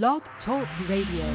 [0.00, 1.26] Blog Talk Radio.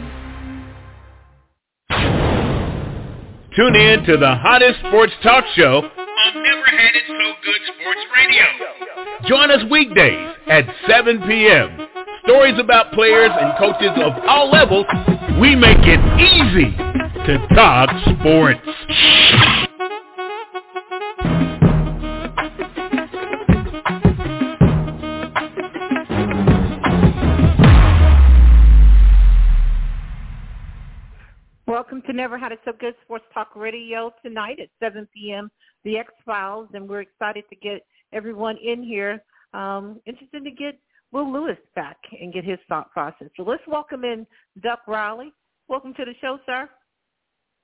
[3.56, 8.00] Tune in to the hottest sports talk show I've Never Had It So Good Sports
[8.16, 9.28] Radio.
[9.28, 11.88] Join us weekdays at 7 p.m.
[12.24, 14.88] Stories about players and coaches of all levels.
[15.40, 16.76] We make it easy
[17.28, 19.77] to talk sports.
[31.90, 35.50] Welcome to Never Had It So Good Sports Talk Radio tonight at 7 p.m.
[35.86, 39.24] The X Files, and we're excited to get everyone in here.
[39.54, 40.78] Um, interested to get
[41.14, 43.30] Will Lewis back and get his thought process.
[43.38, 44.28] So let's welcome in
[44.62, 45.32] Duck Riley.
[45.70, 46.68] Welcome to the show, sir.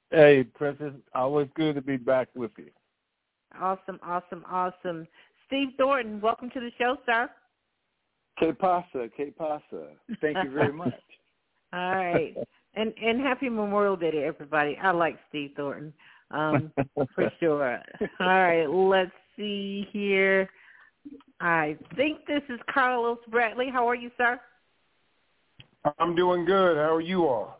[0.09, 0.93] Hey, Princess.
[1.13, 2.69] Always good to be back with you.
[3.59, 5.05] Awesome, awesome, awesome.
[5.47, 7.29] Steve Thornton, welcome to the show, sir.
[8.39, 9.87] Que pasa, que pasa.
[10.21, 10.93] Thank you very much.
[11.73, 12.33] All right.
[12.75, 14.77] And and happy Memorial Day to everybody.
[14.81, 15.93] I like Steve Thornton.
[16.31, 16.71] Um,
[17.15, 17.79] for sure.
[18.19, 20.49] All right, let's see here.
[21.39, 23.69] I think this is Carlos Bradley.
[23.71, 24.39] How are you, sir?
[25.99, 26.77] I'm doing good.
[26.77, 27.59] How are you all?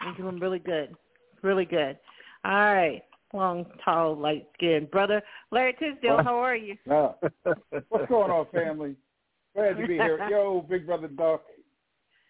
[0.00, 0.94] I'm doing really good.
[1.42, 1.98] Really good.
[2.44, 3.02] All right.
[3.32, 5.22] Long, tall, light skinned brother.
[5.50, 6.76] Larry Tisdale, how are you?
[6.90, 7.12] Uh,
[7.88, 8.96] what's going on, family?
[9.54, 10.26] Glad to be here.
[10.30, 11.42] Yo, big brother Duck.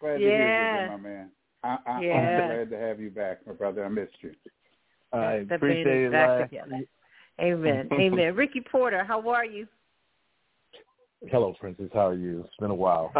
[0.00, 1.30] Glad to be here, my man.
[1.64, 2.12] I, I, Yeah.
[2.14, 3.84] I'm glad to have you back, my brother.
[3.84, 4.32] I missed you.
[5.12, 6.12] I The appreciate band is it.
[6.12, 6.84] back together.
[7.40, 7.88] Amen.
[8.00, 8.34] Amen.
[8.36, 9.66] Ricky Porter, how are you?
[11.30, 11.88] Hello, Princess.
[11.94, 12.40] How are you?
[12.46, 13.10] It's been a while.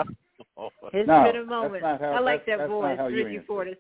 [0.93, 1.83] It's No, been a moment.
[1.83, 3.47] how- I like that voice, not how you Ricky answer.
[3.47, 3.75] Porter.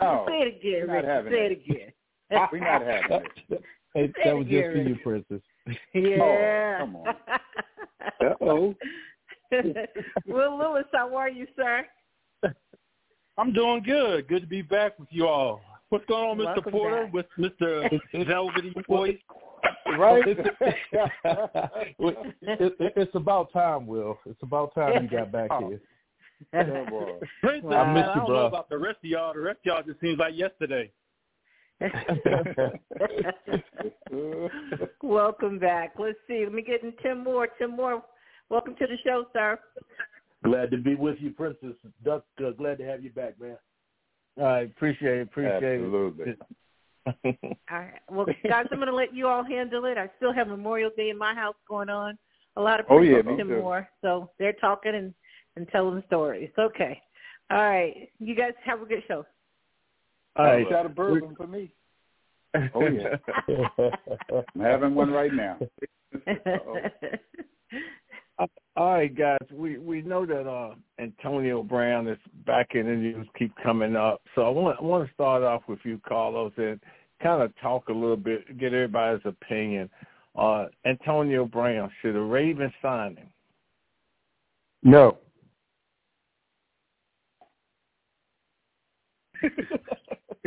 [0.00, 1.06] No, Say it again, we're Ricky.
[1.06, 1.52] having Say it.
[1.52, 1.92] it again.
[2.52, 3.62] we're not having it.
[3.94, 5.42] Hey, that was it just for you, Princess.
[5.94, 6.18] Yeah.
[6.20, 7.14] Oh, come on.
[8.20, 8.74] Uh-oh.
[10.26, 11.86] Will Lewis, how are you, sir?
[13.38, 14.28] I'm doing good.
[14.28, 15.60] Good to be back with you all.
[15.88, 16.44] What's going on, Mr.
[16.56, 17.12] Welcome Porter, back.
[17.12, 18.00] with Mr.
[18.26, 19.18] Velvety voice?
[19.98, 20.24] Right?
[21.98, 24.18] Well, it, it, it's about time, Will.
[24.26, 25.80] It's about time you got back here.
[26.54, 27.12] Oh, boy.
[27.40, 27.82] Princess, Wow.
[27.82, 28.36] I miss I you, don't bro.
[28.40, 29.32] know about the rest of y'all.
[29.34, 30.90] The rest of y'all just seems like yesterday.
[35.02, 35.94] welcome back.
[35.98, 36.44] Let's see.
[36.44, 37.48] Let me get in Tim Moore.
[37.58, 38.02] Tim Moore,
[38.50, 39.58] welcome to the show, sir.
[40.42, 41.74] Glad to be with you, Princess.
[42.04, 43.56] Duck, uh, glad to have you back, man.
[44.40, 45.22] I appreciate it.
[45.22, 46.32] Appreciate Absolutely.
[46.32, 46.38] it.
[47.70, 48.00] All right.
[48.10, 49.98] Well, guys, I'm going to let you all handle it.
[49.98, 52.16] I still have Memorial Day in my house going on.
[52.56, 53.56] A lot of Oh, people yeah, from me Tim too.
[53.56, 55.12] Moore, so they're talking and
[55.56, 56.50] and telling stories.
[56.58, 57.00] Okay.
[57.50, 58.08] All right.
[58.18, 59.26] You guys have a good show.
[60.36, 60.66] All right.
[60.70, 61.74] Shot of bourbon for me.
[62.74, 63.16] Oh, yeah.
[64.54, 65.58] I'm having one right now.
[68.38, 69.38] All right, guys.
[69.52, 74.22] We we know that uh, Antonio Brown is back in the news, keep coming up.
[74.34, 76.80] So I want I want to start off with you, Carlos, and
[77.22, 79.88] kind of talk a little bit, get everybody's opinion.
[80.36, 83.28] Uh, Antonio Brown should the Ravens sign him?
[84.82, 85.18] No.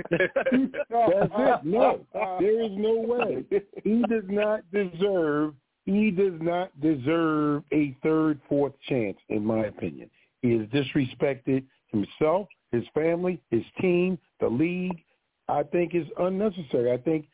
[0.10, 1.66] That's it.
[1.66, 3.46] No, there is no way.
[3.84, 5.54] He does not deserve.
[5.86, 10.10] He does not deserve a third, fourth chance, in my opinion.
[10.42, 15.00] He has disrespected himself, his family, his team, the league.
[15.48, 16.92] I think is unnecessary.
[16.92, 17.28] I think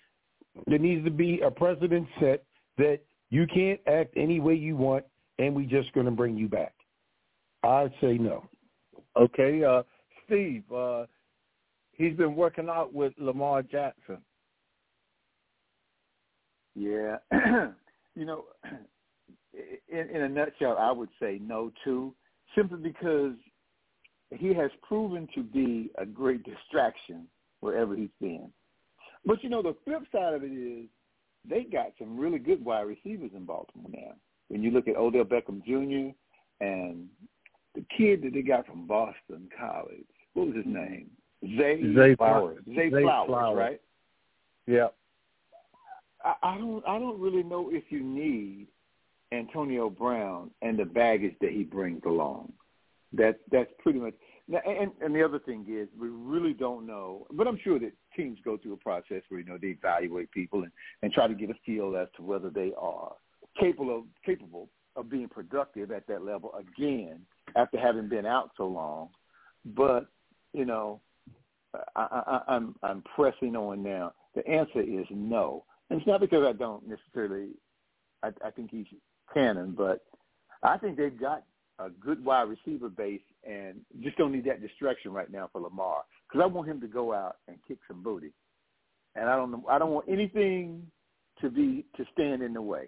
[0.67, 2.43] there needs to be a precedent set
[2.77, 5.05] that you can't act any way you want,
[5.39, 6.73] and we're just going to bring you back.
[7.63, 8.43] I'd say no.
[9.15, 9.83] Okay, uh,
[10.25, 10.63] Steve.
[10.71, 11.05] Uh,
[11.93, 14.17] he's been working out with Lamar Jackson.
[16.75, 17.17] Yeah.
[18.15, 18.45] you know,
[19.89, 22.13] in, in a nutshell, I would say no to,
[22.55, 23.33] simply because
[24.31, 27.27] he has proven to be a great distraction
[27.59, 28.49] wherever he's been.
[29.25, 30.87] But you know, the flip side of it is
[31.47, 34.13] they got some really good wide receivers in Baltimore now.
[34.47, 36.13] When you look at Odell Beckham Jr.
[36.59, 37.07] and
[37.75, 41.09] the kid that they got from Boston College, what was his name?
[41.57, 42.59] Zay, Zay Flowers.
[42.67, 43.57] Zay, Zay Flowers, Flowers.
[43.57, 43.81] right?
[44.67, 44.87] Yeah.
[46.23, 48.67] I, don't I don't really know if you need
[49.31, 52.53] Antonio Brown and the baggage that he brings along.
[53.13, 54.13] That that's pretty much
[54.47, 58.39] and and the other thing is we really don't know, but I'm sure that teams
[58.43, 60.71] go through a process where you know they evaluate people and
[61.01, 63.13] and try to get a feel as to whether they are
[63.59, 67.19] capable of capable of being productive at that level again
[67.55, 69.09] after having been out so long.
[69.65, 70.07] But
[70.53, 71.01] you know,
[71.95, 74.13] I, I, I'm I'm pressing on now.
[74.35, 77.49] The answer is no, and it's not because I don't necessarily.
[78.23, 78.85] I, I think he's
[79.33, 80.05] canon, but
[80.63, 81.43] I think they've got
[81.79, 86.03] a good wide receiver base, and just don't need that distraction right now for Lamar
[86.27, 88.31] because I want him to go out and kick some booty,
[89.15, 90.87] and I don't I don't want anything
[91.41, 92.87] to be to stand in the way.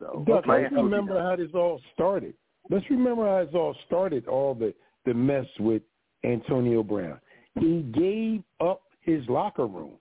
[0.00, 2.34] So Duck, let's remember how this all started.
[2.68, 4.26] Let's remember how this all started.
[4.26, 4.74] All the
[5.04, 5.82] the mess with
[6.24, 7.20] Antonio Brown.
[7.60, 9.98] He gave up his locker room.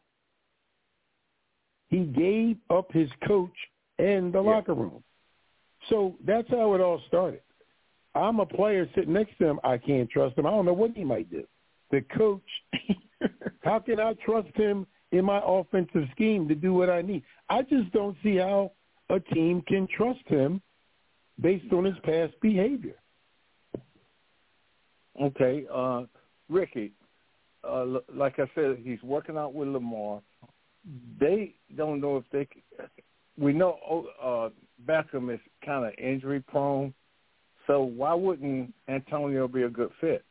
[1.90, 3.50] He gave up his coach
[4.00, 4.50] and the yeah.
[4.50, 5.04] locker room.
[5.90, 7.42] So that's how it all started.
[8.16, 9.60] I'm a player sitting next to him.
[9.64, 10.46] I can't trust him.
[10.46, 11.44] I don't know what he might do.
[11.92, 12.42] The coach,
[13.64, 17.24] how can I trust him in my offensive scheme to do what I need?
[17.50, 18.72] I just don't see how
[19.10, 20.62] a team can trust him
[21.40, 22.96] based on his past behavior.
[25.22, 26.04] Okay, uh,
[26.50, 26.92] Ricky,
[27.64, 30.22] uh, like I said, he's working out with Lamar.
[31.20, 32.48] They don't know if they.
[33.38, 34.50] We know oh, uh,
[34.86, 36.94] Beckham is kind of injury prone,
[37.68, 40.24] so why wouldn't Antonio be a good fit?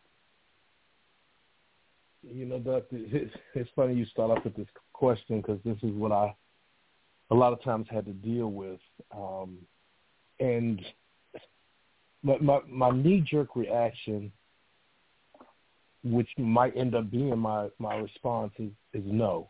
[2.22, 6.10] You know, it's, it's funny you start off with this question because this is what
[6.10, 6.34] I
[7.30, 8.80] a lot of times had to deal with,
[9.16, 9.58] um,
[10.40, 10.80] and
[12.22, 14.32] my my, my knee jerk reaction
[16.04, 19.48] which might end up being my my response is, is no.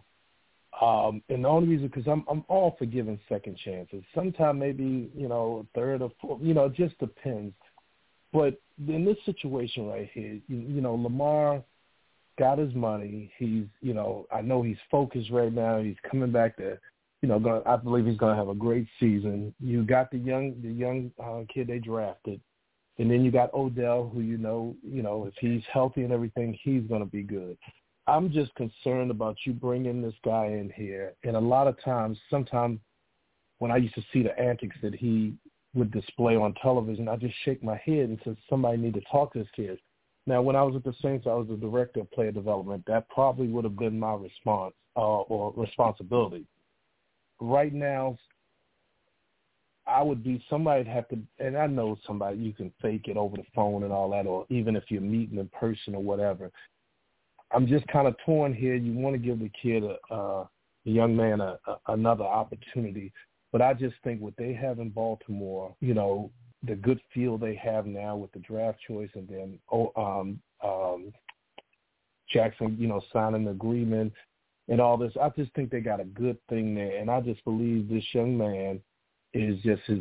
[0.81, 4.03] Um, and the only reason, because I'm I'm all for giving second chances.
[4.15, 6.41] Sometimes maybe you know third or fourth.
[6.43, 7.55] You know, it just depends.
[8.33, 11.63] But in this situation right here, you, you know, Lamar
[12.39, 13.33] got his money.
[13.39, 15.81] He's you know I know he's focused right now.
[15.81, 16.79] He's coming back to
[17.23, 19.55] you know, going, I believe he's going to have a great season.
[19.61, 22.41] You got the young the young uh, kid they drafted.
[22.99, 26.59] And then you got Odell, who you know, you know, if he's healthy and everything,
[26.63, 27.57] he's going to be good.
[28.09, 31.15] I'm just concerned about you bringing this guy in here.
[31.25, 32.79] And a lot of times, sometimes
[33.59, 35.35] when I used to see the antics that he
[35.75, 39.33] would display on television, I just shake my head and say, somebody need to talk
[39.33, 39.79] to this kid.
[40.27, 42.85] Now, when I was at the Saints, I was the director of player development.
[42.87, 46.47] That probably would have been my response uh, or responsibility.
[47.41, 48.19] Right now,
[49.87, 53.37] I would be somebody'd have to, and I know somebody you can fake it over
[53.37, 56.51] the phone and all that, or even if you're meeting in person or whatever.
[57.53, 58.75] I'm just kind of torn here.
[58.75, 60.49] You want to give the kid a, a
[60.85, 63.13] young man a, a, another opportunity,
[63.53, 66.31] but I just think what they have in Baltimore, you know,
[66.67, 71.13] the good feel they have now with the draft choice, and then oh, um, um,
[72.33, 74.13] Jackson, you know, signing the agreement
[74.69, 75.13] and all this.
[75.21, 78.37] I just think they got a good thing there, and I just believe this young
[78.37, 78.81] man
[79.33, 80.01] is just his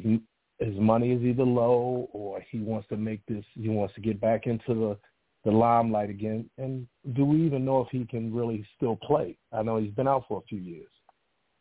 [0.60, 4.20] his money is either low or he wants to make this he wants to get
[4.22, 4.98] back into the
[5.46, 6.50] the limelight again.
[6.58, 9.38] And do we even know if he can really still play?
[9.54, 10.90] I know he's been out for a few years.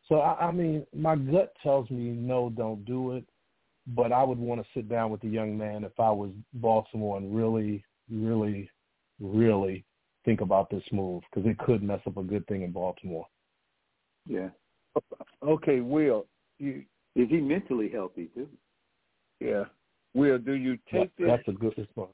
[0.09, 3.25] So I, I mean, my gut tells me no, don't do it.
[3.87, 7.19] But I would want to sit down with the young man if I was Baltimore
[7.19, 8.71] and really, really,
[9.21, 9.85] really
[10.25, 13.27] think about this move because it could mess up a good thing in Baltimore.
[14.27, 14.49] Yeah.
[15.43, 16.27] Okay, Will,
[16.59, 16.85] you
[17.15, 18.49] is he mentally healthy too?
[19.39, 19.65] Yeah.
[20.15, 21.27] Will, do you take this?
[21.29, 22.13] That's a good response.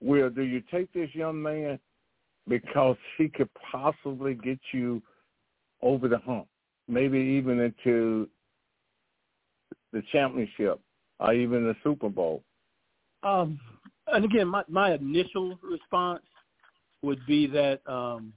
[0.00, 1.78] Will, do you take this young man
[2.48, 5.02] because he could possibly get you
[5.82, 6.46] over the hump,
[6.88, 8.28] maybe even into
[9.92, 10.80] the championship
[11.18, 12.42] or even the Super Bowl?
[13.22, 13.58] Um,
[14.08, 16.22] and again, my my initial response
[17.02, 18.32] would be that um,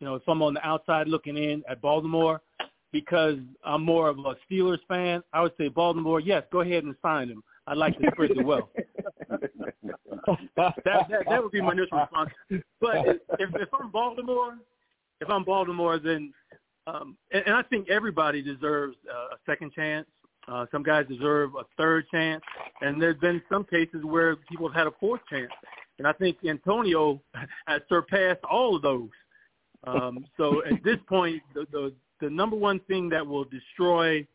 [0.00, 2.42] you know if I'm on the outside looking in at Baltimore,
[2.92, 6.94] because I'm more of a Steelers fan, I would say Baltimore, yes, go ahead and
[7.02, 7.42] sign him.
[7.66, 8.70] I'd like to spread the wealth.
[10.56, 12.30] that, that that would be my initial response.
[12.80, 13.06] But
[13.38, 14.56] if, if I'm Baltimore,
[15.20, 16.32] if I'm Baltimore, then
[16.86, 20.06] um, and, and I think everybody deserves uh, a second chance.
[20.46, 22.42] Uh, some guys deserve a third chance,
[22.80, 25.50] and there's been some cases where people have had a fourth chance.
[25.98, 27.20] And I think Antonio
[27.66, 29.10] has surpassed all of those.
[29.86, 34.26] Um, so at this point, the, the the number one thing that will destroy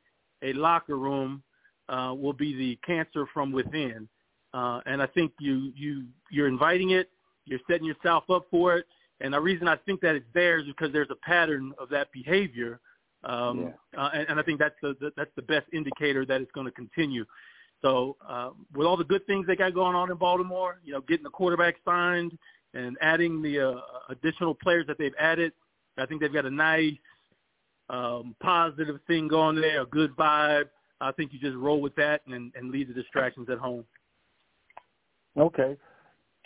[0.41, 1.43] a locker room
[1.89, 4.07] uh, will be the cancer from within.
[4.53, 7.09] Uh, and I think you you you're inviting it.
[7.45, 8.85] You're setting yourself up for it.
[9.19, 12.11] And the reason I think that it's there is because there's a pattern of that
[12.11, 12.79] behavior.
[13.23, 14.01] Um, yeah.
[14.01, 16.65] uh, and, and I think that's the, the that's the best indicator that it's going
[16.65, 17.25] to continue.
[17.81, 21.01] So uh, with all the good things they got going on in Baltimore, you know,
[21.01, 22.37] getting the quarterback signed
[22.73, 25.51] and adding the uh, additional players that they've added,
[25.97, 26.93] I think they've got a nice
[27.89, 30.69] um, positive thing going there, a good vibe.
[31.01, 33.85] I think you just roll with that and, and leave the distractions at home.
[35.37, 35.77] Okay.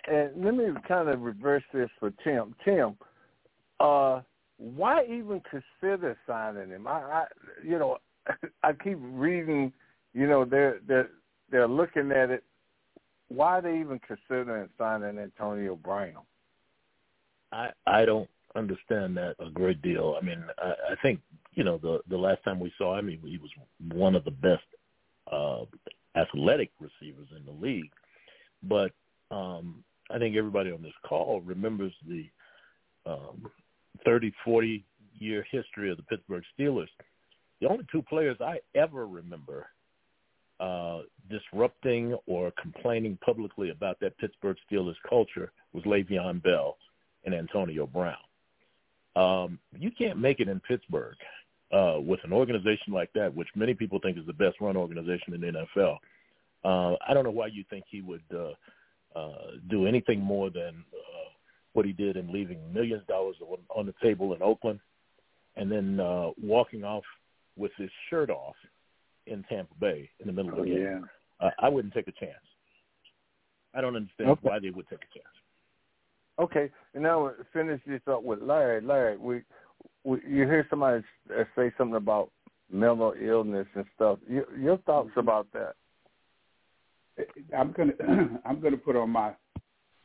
[0.07, 2.55] And let me kind of reverse this for Tim.
[2.63, 2.95] Tim,
[3.79, 4.21] uh,
[4.57, 6.87] why even consider signing him?
[6.87, 7.25] I, I
[7.63, 7.97] you know,
[8.63, 9.73] I keep reading,
[10.13, 11.09] you know, they're they're
[11.51, 12.43] they're looking at it.
[13.29, 16.23] Why are they even considering signing Antonio Brown?
[17.51, 20.17] I I don't understand that a great deal.
[20.19, 21.19] I mean, I, I think
[21.53, 23.51] you know the the last time we saw him, he, he was
[23.93, 24.63] one of the best
[25.31, 25.65] uh,
[26.15, 27.91] athletic receivers in the league.
[28.63, 28.91] But
[29.31, 32.25] um, I think everybody on this call remembers the
[33.05, 33.49] um,
[34.05, 34.83] 30, 40
[35.19, 36.89] year history of the Pittsburgh Steelers.
[37.61, 39.67] The only two players I ever remember
[40.59, 46.77] uh, disrupting or complaining publicly about that Pittsburgh Steelers culture was Le'Veon Bell
[47.25, 48.15] and Antonio Brown.
[49.15, 51.15] Um, you can't make it in Pittsburgh
[51.71, 55.33] uh, with an organization like that, which many people think is the best run organization
[55.33, 55.97] in the NFL.
[56.63, 58.53] Uh, I don't know why you think he would uh,
[59.17, 61.29] uh, do anything more than uh,
[61.73, 63.35] what he did in leaving millions of dollars
[63.69, 64.79] on, the table in Oakland
[65.55, 67.03] and then uh, walking off
[67.55, 68.55] with his shirt off
[69.25, 70.81] in Tampa Bay in the middle of the oh, game.
[71.41, 71.47] Yeah.
[71.47, 72.33] Uh, I wouldn't take a chance.
[73.73, 74.47] I don't understand Okay.
[74.47, 75.33] why they would take a chance.
[76.39, 78.81] Okay, and now finish this up with Larry.
[78.81, 79.41] Larry, we,
[80.03, 81.03] we you hear somebody
[81.55, 82.29] say something about
[82.71, 84.19] mental illness and stuff.
[84.29, 85.73] Your, your thoughts about that?
[87.57, 87.93] I'm gonna
[88.45, 89.33] I'm gonna put on my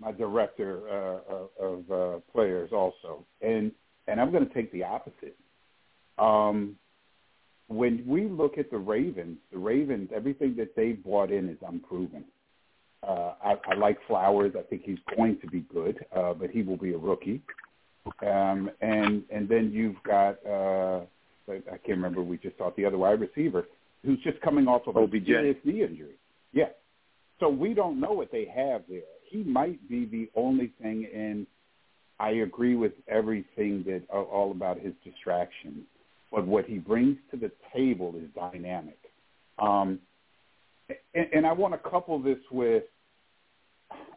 [0.01, 3.73] my director uh, of, of uh, players also, and
[4.09, 5.37] and I'm gonna take the opposite.
[6.19, 6.77] Um,
[7.69, 12.25] when we look at the Ravens, the Ravens, everything that they brought in is unproven.
[13.07, 14.53] Uh, I, I like Flowers.
[14.57, 17.43] I think he's going to be good, uh, but he will be a rookie.
[18.21, 21.01] Um, and and then you've got uh,
[21.49, 22.23] I can't remember.
[22.23, 23.67] We just talked the other wide receiver
[24.05, 25.27] who's just coming off of a OBJ.
[25.27, 26.17] serious knee injury.
[26.53, 26.69] Yeah.
[27.43, 29.01] So we don't know what they have there.
[29.29, 31.45] He might be the only thing, and
[32.21, 35.83] I agree with everything that all about his distractions.
[36.31, 38.99] But what he brings to the table is dynamic.
[39.59, 39.99] Um,
[41.15, 42.85] and, and I want to couple this with,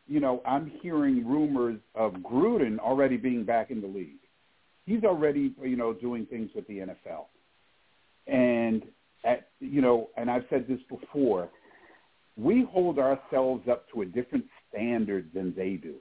[0.08, 4.20] you know, I'm hearing rumors of Gruden already being back in the league.
[4.86, 7.26] He's already, you know, doing things with the NFL.
[8.28, 8.84] And
[9.24, 11.50] at, you know, and I've said this before,
[12.38, 15.96] we hold ourselves up to a different standard than they do.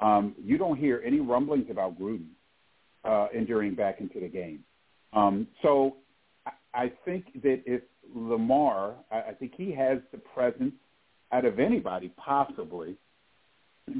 [0.00, 2.28] Um, you don't hear any rumblings about Gruden
[3.04, 4.60] uh, entering back into the game.
[5.12, 5.96] Um, so
[6.46, 7.82] I, I think that if
[8.14, 10.74] Lamar, I, I think he has the presence
[11.32, 12.96] out of anybody possibly,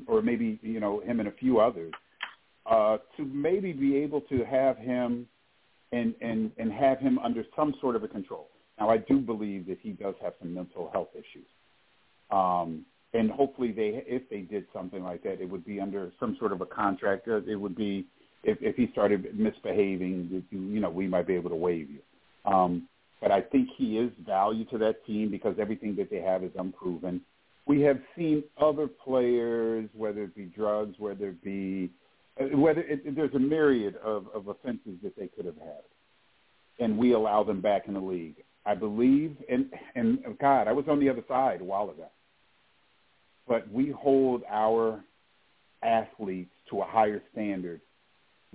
[0.07, 1.93] or maybe you know him and a few others,
[2.67, 5.27] uh, to maybe be able to have him
[5.93, 8.49] and and and have him under some sort of a control.
[8.79, 11.47] Now, I do believe that he does have some mental health issues,
[12.31, 16.37] um, and hopefully, they if they did something like that, it would be under some
[16.39, 17.29] sort of a contract.
[17.29, 18.07] Uh, It would be
[18.43, 22.01] if if he started misbehaving, you you know, we might be able to waive you.
[22.45, 22.89] Um,
[23.21, 26.53] but I think he is value to that team because everything that they have is
[26.59, 27.23] unproven.
[27.67, 31.91] We have seen other players, whether it be drugs, whether it be
[32.41, 35.85] uh, whether it, there's a myriad of, of offenses that they could have had,
[36.81, 38.37] and we allow them back in the league.
[38.67, 42.09] I believe, and and God, I was on the other side a while ago,
[43.49, 45.05] but we hold our
[45.83, 47.81] athletes to a higher standard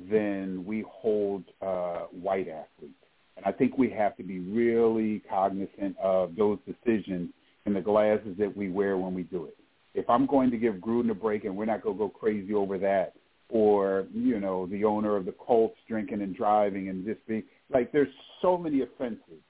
[0.10, 2.96] than we hold uh, white athletes.
[3.38, 7.30] And I think we have to be really cognizant of those decisions
[7.66, 9.56] and the glasses that we wear when we do it.
[9.94, 12.54] If I'm going to give Gruden a break and we're not going to go crazy
[12.54, 13.14] over that,
[13.50, 17.92] or, you know, the owner of the Colts drinking and driving and just be like,
[17.92, 18.08] there's
[18.42, 19.42] so many offenses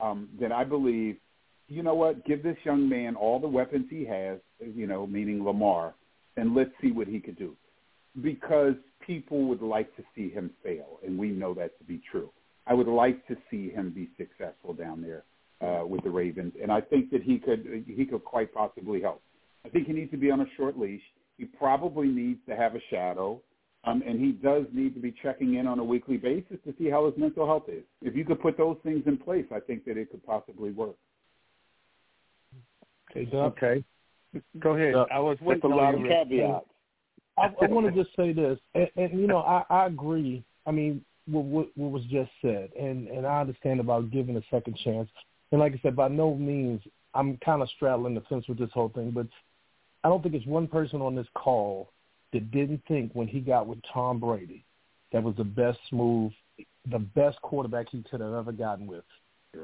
[0.00, 1.16] um, that I believe,
[1.68, 4.38] you know what, give this young man all the weapons he has,
[4.74, 5.94] you know, meaning Lamar,
[6.36, 7.56] and let's see what he could do.
[8.22, 12.30] Because people would like to see him fail, and we know that to be true.
[12.66, 15.24] I would like to see him be successful down there
[15.60, 19.22] uh, with the Ravens, and I think that he could he could quite possibly help.
[19.64, 21.02] I think he needs to be on a short leash.
[21.38, 23.40] He probably needs to have a shadow,
[23.84, 26.88] um, and he does need to be checking in on a weekly basis to see
[26.88, 27.82] how his mental health is.
[28.02, 30.96] If you could put those things in place, I think that it could possibly work.
[33.10, 33.56] Okay, Duck.
[33.56, 33.84] Okay,
[34.58, 34.94] go ahead.
[34.94, 36.08] Duck, I was That's waiting a lot on of you.
[36.08, 36.66] caveats.
[37.36, 40.44] I, I want to just say this, and, and you know, I, I agree.
[40.66, 44.42] I mean, what, what, what was just said, and and I understand about giving a
[44.50, 45.08] second chance.
[45.50, 46.80] And like I said, by no means
[47.14, 49.26] I'm kind of straddling the fence with this whole thing, but
[50.02, 51.90] I don't think it's one person on this call
[52.32, 54.64] that didn't think when he got with Tom Brady
[55.12, 56.32] that was the best move,
[56.90, 59.04] the best quarterback he could have ever gotten with,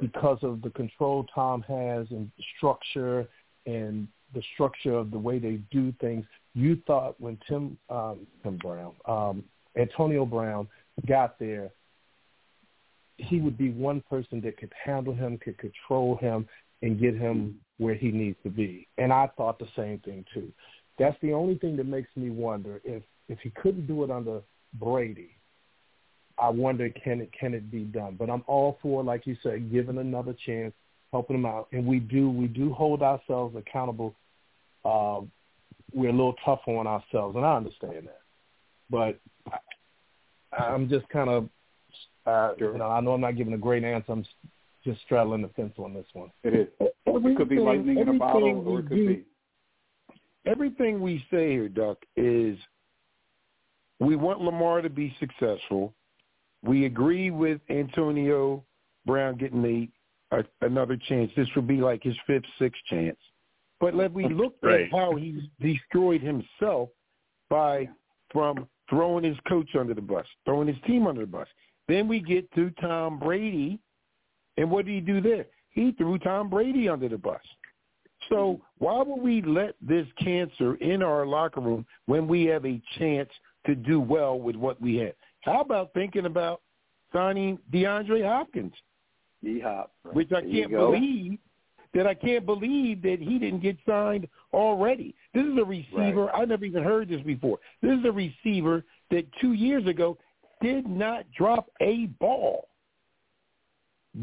[0.00, 3.28] because of the control Tom has and structure
[3.66, 6.24] and the structure of the way they do things.
[6.54, 9.44] You thought when Tim um, Tim Brown, um,
[9.76, 10.68] Antonio Brown
[11.06, 11.70] got there,
[13.16, 16.48] he would be one person that could handle him, could control him,
[16.82, 18.88] and get him where he needs to be.
[18.98, 20.52] And I thought the same thing too.
[20.98, 24.42] That's the only thing that makes me wonder if if he couldn't do it under
[24.74, 25.30] Brady,
[26.38, 28.16] I wonder can it can it be done?
[28.18, 30.74] But I'm all for, like you said, giving another chance,
[31.12, 34.14] helping them out, and we do we do hold ourselves accountable.
[34.84, 35.20] Uh,
[35.92, 38.20] we're a little tough on ourselves, and I understand that.
[38.90, 39.18] But
[40.52, 41.48] I, I'm just kind of,
[42.26, 44.12] uh, you know, I know I'm not giving a great answer.
[44.12, 44.24] I'm
[44.84, 46.30] just straddling the fence on this one.
[46.44, 46.68] It is.
[47.06, 49.24] Everything, it could be lightning in a bottle, or it could do, be.
[50.46, 52.56] Everything we say here, Duck, is
[53.98, 55.92] we want Lamar to be successful.
[56.62, 58.64] We agree with Antonio
[59.06, 59.88] Brown getting a,
[60.30, 61.30] a another chance.
[61.36, 63.18] This would be like his fifth, sixth chance.
[63.80, 64.82] But let we look right.
[64.82, 66.90] at how he destroyed himself
[67.48, 67.88] by
[68.30, 71.48] from throwing his coach under the bus, throwing his team under the bus.
[71.88, 73.78] Then we get to Tom Brady,
[74.56, 75.46] and what did he do there?
[75.70, 77.40] He threw Tom Brady under the bus.
[78.28, 82.80] So why would we let this cancer in our locker room when we have a
[82.98, 83.30] chance
[83.66, 85.12] to do well with what we have.
[85.40, 86.60] How about thinking about
[87.12, 88.74] signing DeAndre Hopkins?
[89.42, 89.92] D-Hop.
[90.12, 91.38] Which I can't believe
[91.94, 95.14] that I can't believe that he didn't get signed already.
[95.34, 96.26] This is a receiver.
[96.26, 96.42] Right.
[96.42, 97.58] I never even heard this before.
[97.82, 100.16] This is a receiver that two years ago
[100.60, 102.68] did not drop a ball.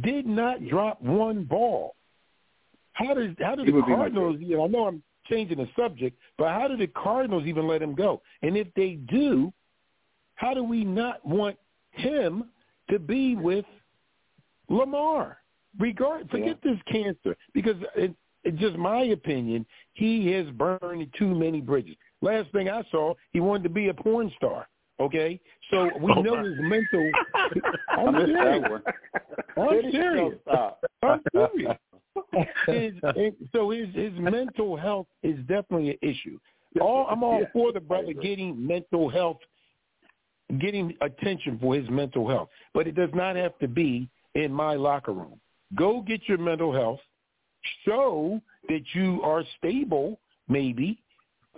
[0.01, 1.95] Did not drop one ball.
[2.93, 4.37] How did how did the Cardinals?
[4.39, 7.81] You know, I know I'm changing the subject, but how did the Cardinals even let
[7.81, 8.21] him go?
[8.41, 9.53] And if they do,
[10.35, 11.57] how do we not want
[11.91, 12.45] him
[12.89, 13.65] to be with
[14.69, 15.37] Lamar?
[15.79, 16.71] Regard, forget yeah.
[16.71, 19.65] this cancer because it, it's just my opinion.
[19.93, 21.95] He has burned too many bridges.
[22.21, 24.67] Last thing I saw, he wanted to be a porn star.
[24.99, 27.11] Okay, so we oh, know his mental.
[27.89, 28.81] I'm serious.
[29.55, 30.39] I'm serious.
[31.03, 31.77] I'm serious
[32.67, 32.93] his,
[33.53, 36.39] so his his mental health is definitely an issue.
[36.81, 39.37] All I'm all yeah, for the brother getting mental health,
[40.59, 44.75] getting attention for his mental health, but it does not have to be in my
[44.75, 45.39] locker room.
[45.75, 46.99] Go get your mental health,
[47.83, 51.01] show that you are stable, maybe,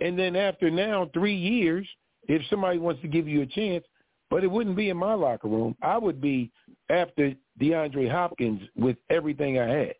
[0.00, 1.86] and then after now three years,
[2.26, 3.84] if somebody wants to give you a chance,
[4.30, 5.76] but it wouldn't be in my locker room.
[5.82, 6.50] I would be
[6.88, 9.94] after DeAndre Hopkins with everything I had.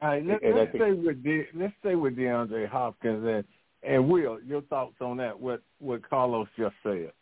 [0.00, 3.44] All right, let, us stay with De, let's stay with DeAndre Hopkins and
[3.84, 5.38] and Will, your thoughts on that?
[5.38, 7.12] What what Carlos just said.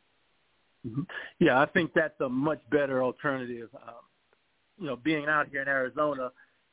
[0.87, 1.03] Mm-hmm.
[1.39, 3.69] Yeah, I think that's a much better alternative.
[3.75, 3.95] Um,
[4.79, 6.31] you know, being out here in Arizona,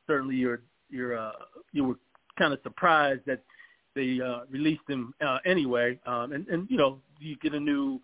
[0.08, 1.32] certainly you're you're uh,
[1.72, 1.96] you were
[2.38, 3.44] kind of surprised that
[3.96, 6.00] they uh, released him uh, anyway.
[6.06, 8.00] Um, and and you know, you get a new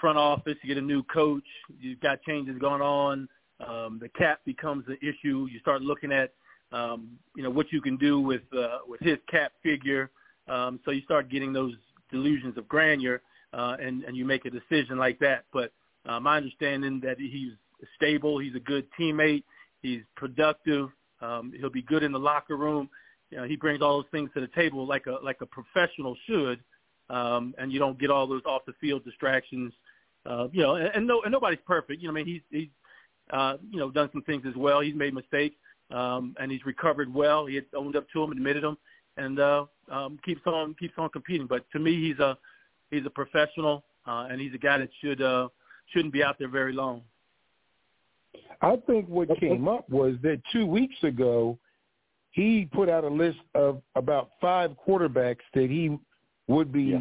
[0.00, 1.44] front office, you get a new coach,
[1.80, 3.28] you've got changes going on.
[3.66, 5.46] Um, the cap becomes an issue.
[5.50, 6.32] You start looking at
[6.72, 10.10] um, you know what you can do with uh, with his cap figure.
[10.48, 11.74] Um, so you start getting those
[12.10, 13.20] delusions of grandeur,
[13.52, 15.44] uh, and and you make a decision like that.
[15.52, 15.72] But
[16.06, 17.52] uh, my understanding that he's
[17.96, 19.44] stable, he's a good teammate,
[19.82, 20.88] he's productive,
[21.20, 22.88] um, he'll be good in the locker room.
[23.30, 26.16] You know, he brings all those things to the table like a like a professional
[26.26, 26.60] should,
[27.08, 29.72] um, and you don't get all those off the field distractions.
[30.26, 32.02] Uh, you know, and, and no, and nobody's perfect.
[32.02, 32.68] You know, I mean, he's he's
[33.32, 34.80] uh, you know done some things as well.
[34.80, 35.56] He's made mistakes
[35.92, 37.46] um, and he's recovered well.
[37.46, 38.78] He had owned up to him, admitted them,
[39.16, 41.46] and uh, um, keeps on keeps on competing.
[41.46, 42.38] But to me, he's a
[42.90, 45.48] he's a professional, uh, and he's a guy that should uh,
[45.92, 47.02] shouldn't be out there very long.
[48.62, 51.58] I think what came up was that two weeks ago,
[52.30, 55.98] he put out a list of about five quarterbacks that he
[56.46, 56.98] would be yeah.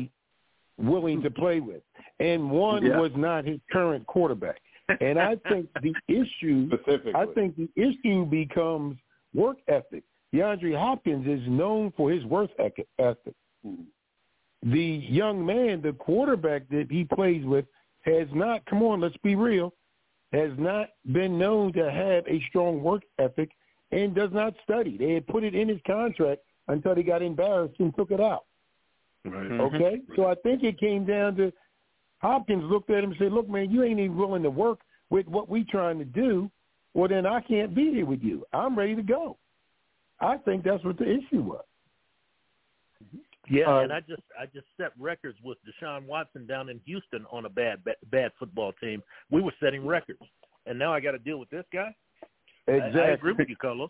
[0.77, 1.81] willing to play with,
[2.19, 2.97] and one yeah.
[2.97, 4.61] was not his current quarterback
[5.01, 6.69] and I think the issue,
[7.15, 8.97] I think the issue becomes
[9.33, 10.03] work ethic.
[10.33, 13.35] DeAndre Hopkins is known for his work ethic.
[13.65, 13.83] Mm-hmm.
[14.71, 17.65] The young man, the quarterback that he plays with,
[18.01, 18.65] has not.
[18.65, 19.73] Come on, let's be real.
[20.31, 23.49] Has not been known to have a strong work ethic
[23.91, 24.97] and does not study.
[24.97, 28.45] They had put it in his contract until he got embarrassed and took it out.
[29.25, 29.49] Right.
[29.49, 29.61] Mm-hmm.
[29.61, 31.51] Okay, so I think it came down to
[32.19, 35.27] Hopkins looked at him and said, "Look, man, you ain't even willing to work with
[35.27, 36.49] what we're trying to do.
[36.93, 38.45] Well, then I can't be here with you.
[38.53, 39.37] I'm ready to go."
[40.21, 41.63] I think that's what the issue was.
[43.03, 43.17] Mm-hmm.
[43.49, 47.25] Yeah, uh, and I just I just set records with Deshaun Watson down in Houston
[47.31, 49.01] on a bad bad, bad football team.
[49.31, 50.19] We were setting records,
[50.65, 51.93] and now I got to deal with this guy.
[52.67, 53.01] Exactly.
[53.01, 53.89] I, I agree with you, Carlos.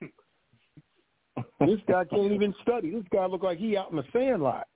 [1.60, 2.90] this guy can't even study.
[2.90, 4.66] This guy look like he out in the sand lot.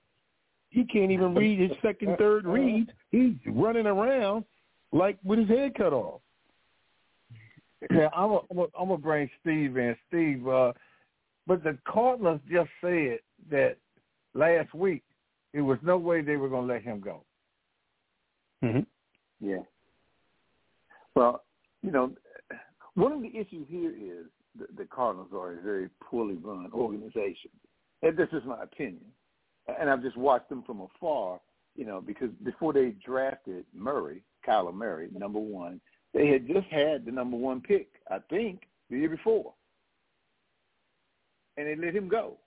[0.68, 2.90] He can't even read his second, third reads.
[3.10, 4.44] He's running around
[4.92, 6.20] like with his head cut off.
[7.90, 9.96] Yeah, I'm a, I'm a, I'm gonna bring Steve in.
[10.08, 10.72] Steve, uh,
[11.46, 13.18] but the Cardinals just said
[13.50, 13.76] that
[14.34, 15.02] last week
[15.52, 17.24] there was no way they were going to let him go.
[18.64, 19.46] Mm-hmm.
[19.46, 19.62] Yeah.
[21.14, 21.42] Well,
[21.82, 22.12] you know,
[22.94, 24.26] one of the issues here is
[24.58, 27.50] the, the Cardinals are a very poorly run organization.
[28.02, 29.04] And this is my opinion.
[29.80, 31.40] And I've just watched them from afar,
[31.76, 35.80] you know, because before they drafted Murray, Kyler Murray, number one,
[36.12, 39.54] they had just had the number one pick, I think, the year before.
[41.56, 42.38] And they let him go.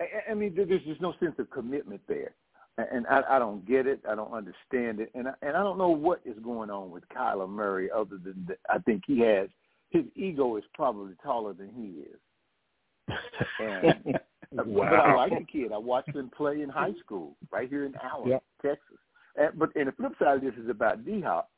[0.00, 2.34] I, I mean, there's just no sense of commitment there.
[2.78, 4.00] And I, I don't get it.
[4.08, 5.10] I don't understand it.
[5.14, 8.46] And I, and I don't know what is going on with Kyler Murray other than
[8.48, 9.48] that I think he has
[9.90, 13.18] his ego is probably taller than he is.
[13.58, 14.18] And
[14.66, 14.88] wow.
[14.88, 15.72] but I like the kid.
[15.72, 18.42] I watched him play in high school right here in Allen, yep.
[18.62, 18.98] Texas.
[19.36, 21.50] And, but and the flip side of this is about D Hop,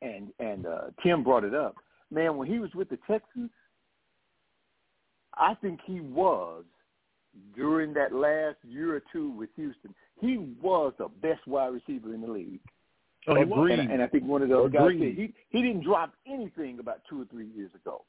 [0.00, 1.74] and and uh, Tim brought it up.
[2.10, 3.50] Man, when he was with the Texans,
[5.34, 6.64] I think he was
[7.54, 9.94] during that last year or two with Houston.
[10.20, 12.60] He was the best wide receiver in the league.
[13.28, 13.78] Oh, Agreed.
[13.78, 14.98] And, and I think one of those Agreed.
[14.98, 18.04] guys said he he didn't drop anything about two or three years ago.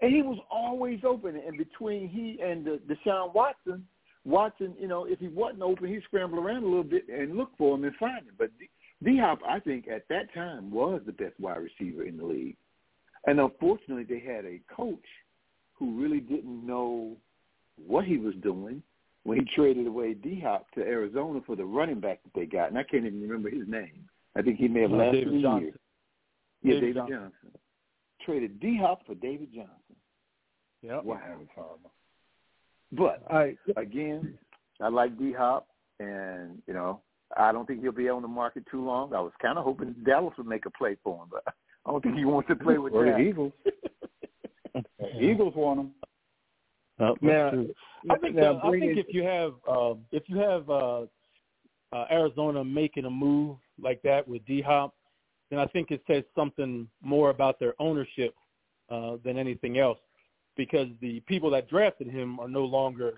[0.00, 1.36] And he was always open.
[1.36, 3.86] And between he and the, Deshaun Watson,
[4.24, 7.50] Watson, you know, if he wasn't open, he'd scramble around a little bit and look
[7.56, 8.34] for him and find him.
[8.36, 8.50] But
[9.04, 12.56] D Hop, I think, at that time was the best wide receiver in the league.
[13.26, 15.04] And unfortunately, they had a coach
[15.74, 17.16] who really didn't know
[17.76, 18.82] what he was doing
[19.24, 22.68] when he traded away D Hop to Arizona for the running back that they got,
[22.68, 24.08] and I can't even remember his name.
[24.36, 25.64] I think he may have uh, lasted David Johnson.
[25.64, 25.74] year.
[26.62, 27.18] Yeah, David, David Johnson.
[27.18, 27.60] Johnson.
[28.24, 29.96] Traded D Hop for David Johnson.
[30.82, 31.04] Yep.
[31.04, 31.92] Wow, that was horrible.
[32.92, 34.38] But I again,
[34.80, 35.66] I like D Hop,
[35.98, 37.00] and you know,
[37.36, 39.14] I don't think he'll be on the market too long.
[39.14, 41.42] I was kind of hoping Dallas would make a play for him, but
[41.86, 43.52] I don't think he wants to play with or the Eagles.
[45.20, 45.90] Eagles want him.
[47.00, 47.48] Uh, now,
[48.10, 51.02] I think now uh, I think if you have uh, if you have uh,
[51.92, 54.94] uh, Arizona making a move like that with D Hop,
[55.50, 58.34] then I think it says something more about their ownership
[58.90, 59.98] uh, than anything else,
[60.56, 63.14] because the people that drafted him are no longer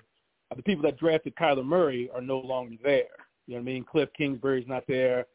[0.54, 3.04] the people that drafted Kyler Murray are no longer there.
[3.46, 3.84] You know what I mean?
[3.84, 5.26] Cliff Kingsbury's not there.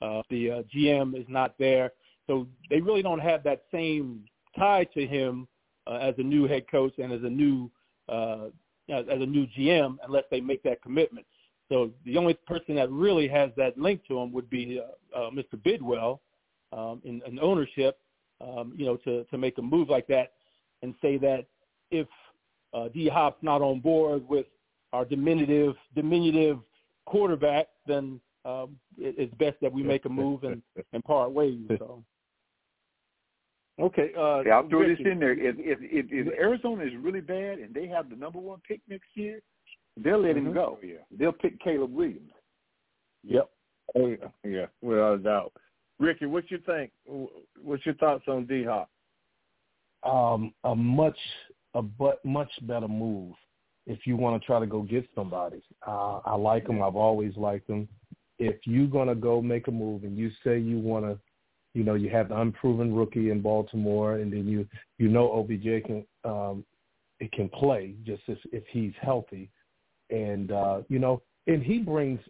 [0.00, 1.92] Uh, the uh, GM is not there.
[2.26, 4.24] So they really don't have that same
[4.56, 5.48] tie to him
[5.86, 7.70] uh, as a new head coach and as a new
[8.08, 8.46] uh,
[8.88, 11.26] as, a new GM unless they make that commitment.
[11.68, 15.30] So the only person that really has that link to him would be uh, uh,
[15.30, 15.54] Mr.
[15.56, 16.18] Bidwill
[16.72, 17.98] um, in, in ownership.
[18.40, 20.32] Um, you know, to to make a move like that
[20.82, 21.46] and say that
[21.92, 22.08] if
[22.74, 24.46] uh, D Hop's not on board with
[24.92, 26.58] our diminutive diminutive
[27.06, 30.60] quarterback, then um, it, it's best that we make a move and,
[30.92, 31.60] and part ways.
[31.78, 32.02] So.
[33.80, 34.10] Okay.
[34.16, 35.02] Uh, yeah, I'll throw Ricky.
[35.02, 35.32] this in there.
[35.32, 38.80] If, if if if Arizona is really bad and they have the number one pick
[38.88, 39.40] next year,
[39.96, 40.48] they'll let Mm-hmm.
[40.48, 40.78] him go.
[40.82, 40.96] Yeah.
[41.18, 42.32] They'll pick Caleb Williams.
[43.24, 43.48] Yep.
[43.94, 45.52] Oh yeah, yeah, without a doubt.
[45.98, 46.90] Ricky, what you think?
[47.62, 48.88] What's your thoughts on D Hop?
[50.04, 51.18] um, a much
[51.74, 53.34] a but much better move
[53.86, 55.62] if you want to try to go get somebody.
[55.86, 56.82] Uh, I like them.
[56.82, 57.88] I've always liked them.
[58.38, 61.18] If you're gonna go make a move and you say you want to,
[61.74, 64.66] you know, you have the unproven rookie in Baltimore, and then you
[64.98, 66.64] you know OBJ can um,
[67.20, 69.48] it can play just as, if he's healthy,
[70.10, 72.20] and uh, you know, and he brings.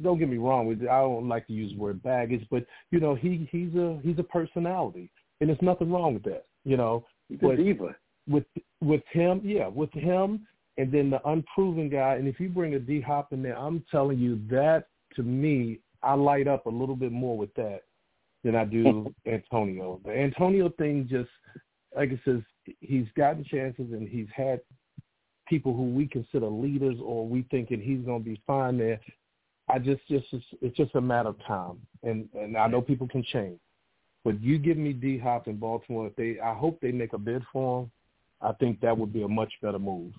[0.00, 0.66] Don't get me wrong.
[0.66, 3.98] with I don't like to use the word baggage, but you know, he he's a
[4.02, 6.46] he's a personality, and there's nothing wrong with that.
[6.64, 7.04] You know,
[7.40, 7.96] But- diva.
[8.28, 8.44] with
[8.80, 10.46] with him, yeah, with him,
[10.78, 12.14] and then the unproven guy.
[12.14, 15.78] And if you bring a D Hop in there, I'm telling you that to me,
[16.02, 17.82] I light up a little bit more with that
[18.44, 20.00] than I do Antonio.
[20.04, 21.30] The Antonio thing just,
[21.96, 22.40] like it says,
[22.80, 24.60] he's gotten chances and he's had
[25.48, 29.00] people who we consider leaders or we thinking he's going to be fine there.
[29.68, 30.26] I just, just,
[30.60, 33.58] it's just a matter of time, and and I know people can change.
[34.24, 36.08] But you give me D Hop in Baltimore.
[36.08, 37.90] If they, I hope they make a bid for him.
[38.40, 40.12] I think that would be a much better move.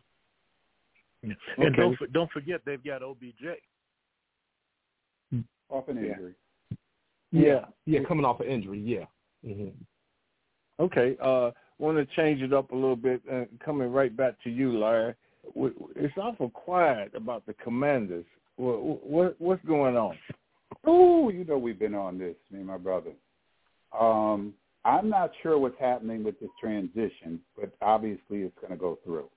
[1.23, 1.75] And Okay.
[1.75, 3.43] don't don't forget they've got OBJ.
[5.69, 6.12] Off an Yeah.
[6.12, 6.33] injury.
[7.34, 8.80] Yeah, yeah, coming off an injury.
[8.80, 9.06] Yeah.
[9.43, 9.69] hmm
[10.80, 11.17] Okay.
[11.22, 13.22] Uh, want to change it up a little bit.
[13.32, 15.13] Uh, coming right back to you, Larry.
[15.56, 18.26] W- w- It's awful quiet about the Commanders.
[18.56, 20.15] What, what what's going on?
[20.86, 23.12] Oh, you know we've been on this, me and my brother.
[23.98, 24.54] Um,
[24.86, 29.30] I'm not sure what's happening with this transition, but obviously it's going to go through.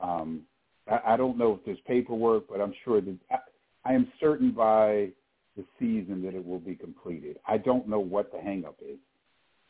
[0.00, 0.42] Um,
[0.90, 3.36] I, I don't know if there's paperwork, but I'm sure that I,
[3.84, 5.08] I am certain by
[5.56, 7.38] the season that it will be completed.
[7.46, 8.98] I don't know what the hangup is.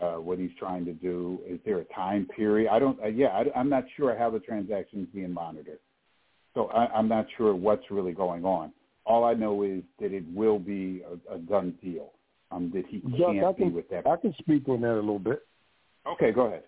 [0.03, 1.39] uh, what he's trying to do?
[1.47, 2.71] Is there a time period?
[2.71, 3.01] I don't.
[3.03, 5.79] Uh, yeah, I, I'm not sure how the transaction is being monitored.
[6.55, 8.73] So I, I'm not sure what's really going on.
[9.07, 12.13] All I know is that it will be a, a done deal.
[12.51, 14.07] Um, that he can't I can, be with that.
[14.07, 15.47] I can speak on that a little bit.
[16.07, 16.65] Okay, go ahead.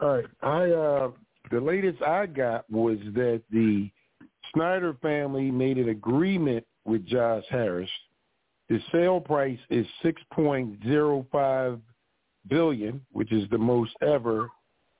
[0.00, 0.26] All right.
[0.42, 1.10] I uh
[1.50, 3.90] the latest I got was that the
[4.54, 7.90] Snyder family made an agreement with Josh Harris.
[8.68, 11.80] The sale price is six point zero five
[12.48, 14.50] billion, which is the most ever,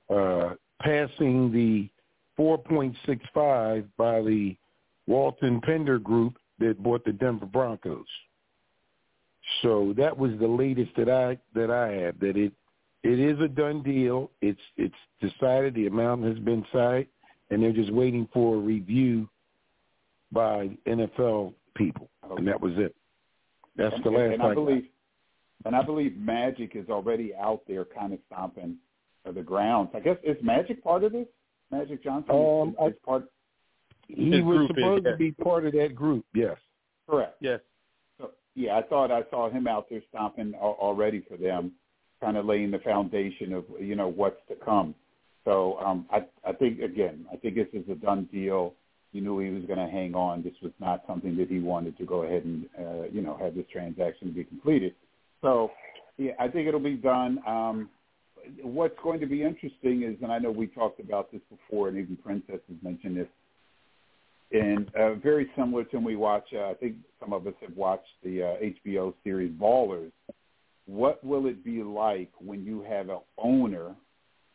[0.09, 1.89] uh, passing the
[2.35, 4.55] four point six five by the
[5.07, 8.05] Walton Penner Group that bought the Denver Broncos.
[9.61, 12.19] So that was the latest that I that I have.
[12.19, 12.53] That it
[13.03, 14.31] it is a done deal.
[14.41, 15.75] It's it's decided.
[15.75, 17.07] The amount has been signed,
[17.49, 19.29] and they're just waiting for a review
[20.31, 22.95] by NFL people, and that was it.
[23.75, 24.85] That's and, the last and I I believe,
[25.65, 28.77] and I believe Magic is already out there, kind of stomping
[29.25, 29.89] the grounds.
[29.93, 31.27] I guess is Magic part of this?
[31.71, 33.25] Magic Johnson Um, is, is part.
[34.07, 35.13] He was group is, supposed yes.
[35.13, 36.25] to be part of that group.
[36.33, 36.57] Yes.
[37.07, 37.35] Correct.
[37.41, 37.59] Yes.
[38.17, 41.73] So, yeah, I thought I saw him out there stomping al- already for them,
[42.21, 44.95] kind of laying the foundation of you know what's to come.
[45.45, 48.73] So um, I I think again, I think this is a done deal.
[49.11, 50.43] He knew he was going to hang on.
[50.43, 53.55] This was not something that he wanted to go ahead and uh, you know have
[53.55, 54.93] this transaction be completed.
[55.41, 55.71] So
[56.17, 57.39] yeah, I think it'll be done.
[57.47, 57.89] Um,
[58.61, 61.97] what's going to be interesting is, and I know we talked about this before, and
[61.97, 63.27] even Princess has mentioned this,
[64.51, 66.45] and uh, very similar to when we watch.
[66.53, 70.11] Uh, I think some of us have watched the uh, HBO series Ballers.
[70.85, 73.95] What will it be like when you have an owner,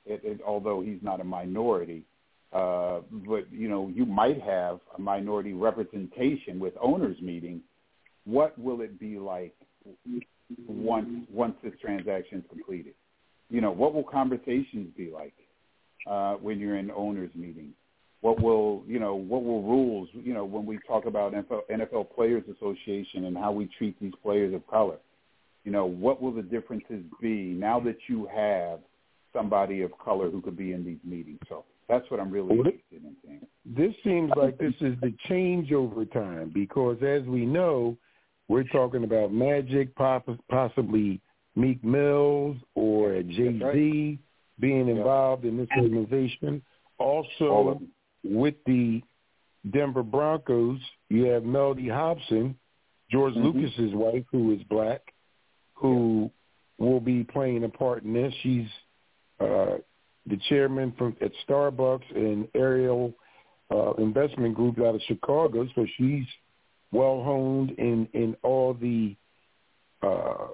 [0.04, 2.02] it, it, although he's not a minority,
[2.54, 7.60] uh, but you know you might have a minority representation with owners meeting.
[8.24, 9.54] What will it be like
[10.68, 12.94] once once this transaction is completed?
[13.50, 15.34] You know, what will conversations be like
[16.06, 17.72] uh, when you're in owners meeting?
[18.20, 19.16] What will you know?
[19.16, 20.08] What will rules?
[20.12, 24.14] You know, when we talk about NFL, NFL Players Association and how we treat these
[24.22, 24.98] players of color,
[25.64, 28.78] you know, what will the differences be now that you have
[29.32, 31.40] somebody of color who could be in these meetings?
[31.48, 33.46] So that's what I'm really Well, interested in seeing.
[33.64, 37.96] This seems like this is the changeover time because, as we know,
[38.48, 41.20] we're talking about Magic, possibly
[41.56, 44.18] Meek Mills or Jay Z
[44.60, 46.62] being involved in this organization.
[46.98, 47.80] Also,
[48.22, 49.02] with the
[49.70, 52.56] Denver Broncos, you have Mellody Hobson,
[53.10, 53.44] George Mhm.
[53.44, 55.14] Lucas's wife, who is black,
[55.74, 56.30] who
[56.78, 58.34] will be playing a part in this.
[58.42, 58.68] She's
[59.40, 59.78] uh,
[60.26, 63.12] the chairman from at Starbucks and Ariel
[63.70, 66.24] uh, Investment Group out of Chicago, so she's
[66.92, 69.16] well honed in in all the
[70.02, 70.48] uh,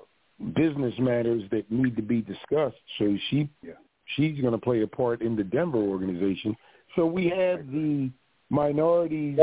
[0.54, 2.76] business matters that need to be discussed.
[2.98, 3.74] So she Yeah.
[4.16, 6.56] she's going to play a part in the Denver organization.
[6.96, 8.10] So we have the
[8.48, 9.38] minorities,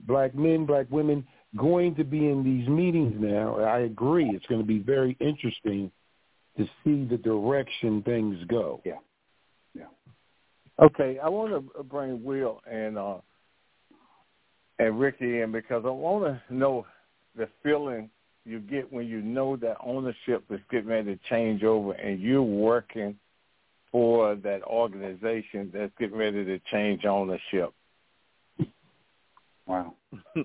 [0.00, 3.58] black men, black women, going to be in these meetings now.
[3.60, 4.30] I agree.
[4.30, 5.90] It's going to be very interesting
[6.56, 8.80] to see the direction things go.
[8.84, 8.98] Yeah.
[9.74, 9.84] Yeah.
[10.80, 13.18] Okay, I want to bring Will and uh,
[14.78, 16.86] and Ricky in because I want to know
[17.36, 18.10] the feeling
[18.44, 22.42] you get when you know that ownership is getting ready to change over and you're
[22.42, 23.16] working
[23.92, 27.72] for that organization that's getting ready to change ownership.
[29.66, 29.94] Wow.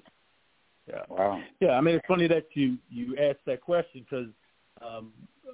[0.89, 1.01] Yeah.
[1.09, 1.41] Wow.
[1.59, 4.27] Yeah, I mean it's funny that you you asked that question because
[4.81, 5.11] um,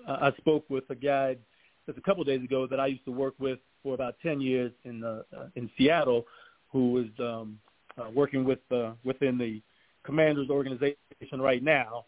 [0.08, 1.38] I, I spoke with a guy
[1.86, 4.42] just a couple of days ago that I used to work with for about ten
[4.42, 6.26] years in uh, uh, in Seattle,
[6.72, 7.60] who was um,
[7.98, 9.62] uh, working with uh, within the
[10.04, 10.98] Commanders organization
[11.40, 12.06] right now,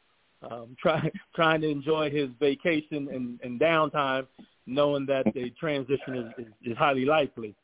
[0.49, 4.27] um, trying trying to enjoy his vacation and, and downtime,
[4.65, 7.55] knowing that the transition is, is, is highly likely.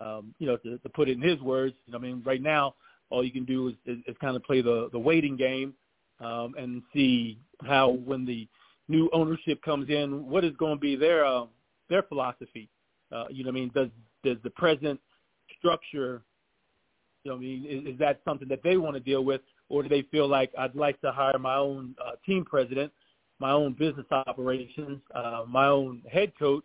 [0.00, 2.74] Um, you know, to, to put it in his words, I mean, right now
[3.10, 5.74] all you can do is, is, is kind of play the, the waiting game
[6.20, 8.48] um, and see how when the
[8.88, 11.44] new ownership comes in, what is going to be their uh,
[11.90, 12.68] their philosophy.
[13.12, 13.88] Uh, you know, what I mean, does
[14.24, 15.00] does the present
[15.58, 16.22] structure,
[17.24, 19.42] you know, what I mean, is, is that something that they want to deal with,
[19.68, 22.92] or do they feel like I'd like to hire my own uh, team president,
[23.38, 26.64] my own business operations, uh, my own head coach,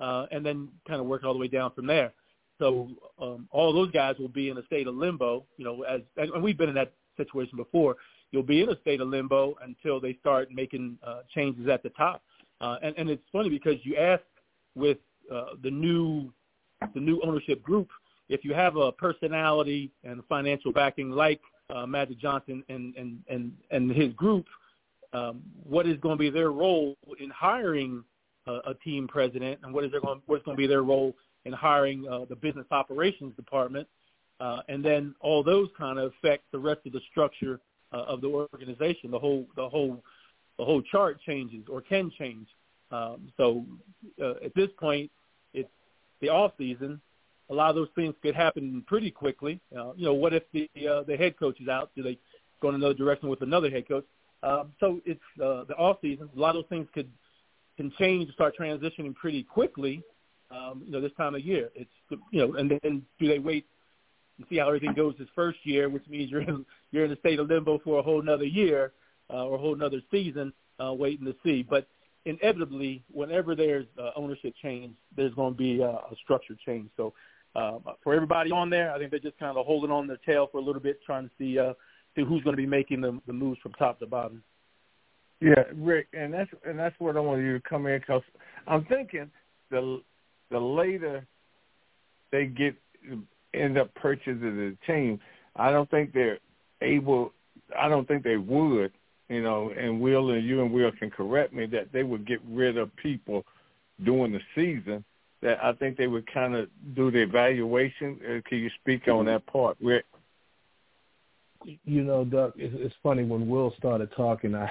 [0.00, 2.12] uh, and then kind of work all the way down from there.
[2.58, 2.88] So
[3.20, 6.42] um, all those guys will be in a state of limbo, you know, as and
[6.42, 7.96] we've been in that situation before.
[8.30, 11.90] You'll be in a state of limbo until they start making uh, changes at the
[11.90, 12.22] top.
[12.60, 14.22] Uh, and, and it's funny because you ask
[14.74, 14.98] with
[15.32, 16.32] uh, the new
[16.94, 17.88] the new ownership group
[18.32, 23.52] if you have a personality and financial backing like uh, Magic Johnson and and and
[23.70, 24.46] and his group,
[25.12, 28.02] um, what is going to be their role in hiring
[28.46, 31.14] uh, a team president and what is their going, what's going to be their role
[31.44, 33.86] in hiring uh, the business operations department,
[34.40, 37.60] uh, and then all those kind of affect the rest of the structure
[37.92, 39.10] uh, of the organization.
[39.10, 40.02] The whole the whole
[40.58, 42.48] the whole chart changes or can change.
[42.92, 43.64] Um, so
[44.22, 45.10] uh, at this point,
[45.54, 45.70] it's
[46.20, 47.00] the off season.
[47.50, 49.60] A lot of those things could happen pretty quickly.
[49.76, 51.90] Uh, you know, what if the uh, the head coach is out?
[51.96, 52.18] Do they
[52.60, 54.04] go in another direction with another head coach?
[54.42, 56.28] Um, so it's uh, the off season.
[56.36, 57.10] A lot of those things could
[57.76, 60.02] can change and start transitioning pretty quickly.
[60.50, 61.90] Um, you know, this time of year, it's
[62.30, 63.66] you know, and then do they wait
[64.38, 67.16] and see how everything goes this first year, which means you're in, you're in a
[67.16, 68.92] state of limbo for a whole another year
[69.30, 70.52] uh, or a whole another season,
[70.82, 71.62] uh, waiting to see.
[71.62, 71.86] But
[72.24, 76.90] inevitably, whenever there's uh, ownership change, there's going to be uh, a structure change.
[76.96, 77.12] So
[77.54, 80.48] uh, for everybody on there, I think they're just kind of holding on their tail
[80.50, 81.74] for a little bit, trying to see uh,
[82.14, 84.42] see who's going to be making the, the moves from top to bottom.
[85.40, 88.22] Yeah, Rick, and that's and that's what I want you to come in because
[88.66, 89.30] I'm thinking
[89.70, 90.00] the
[90.50, 91.26] the later
[92.30, 92.76] they get
[93.52, 95.18] end up purchasing the team,
[95.56, 96.38] I don't think they're
[96.80, 97.32] able.
[97.78, 98.92] I don't think they would.
[99.32, 102.40] You know, and Will and you and Will can correct me that they would get
[102.48, 103.44] rid of people
[104.04, 105.04] during the season.
[105.40, 108.20] That I think they would kind of do the evaluation.
[108.22, 110.04] Uh, can you speak on that part, Rick?
[111.84, 114.54] you know, Doug, it's, funny when Will started talking.
[114.54, 114.70] I,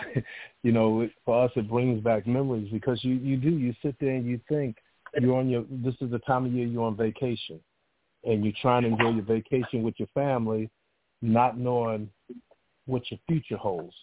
[0.63, 4.15] you know, for us it brings back memories because you you do you sit there
[4.15, 4.78] and you think
[5.19, 5.65] you're on your.
[5.69, 7.60] This is the time of year you're on vacation,
[8.24, 10.69] and you're trying to enjoy your vacation with your family,
[11.21, 12.10] not knowing
[12.86, 13.95] what your future holds.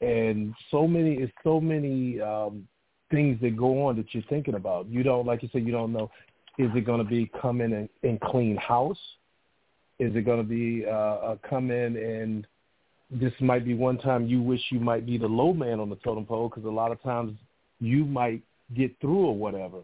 [0.00, 2.66] And so many, it's so many um,
[3.10, 4.88] things that go on that you're thinking about.
[4.88, 6.10] You don't, like you said, you don't know.
[6.58, 8.98] Is it going to be come in and, and clean house?
[9.98, 12.46] Is it going to be uh, uh, come in and
[13.10, 15.96] this might be one time you wish you might be the low man on the
[15.96, 17.36] totem pole because a lot of times
[17.80, 18.42] you might
[18.74, 19.78] get through or whatever.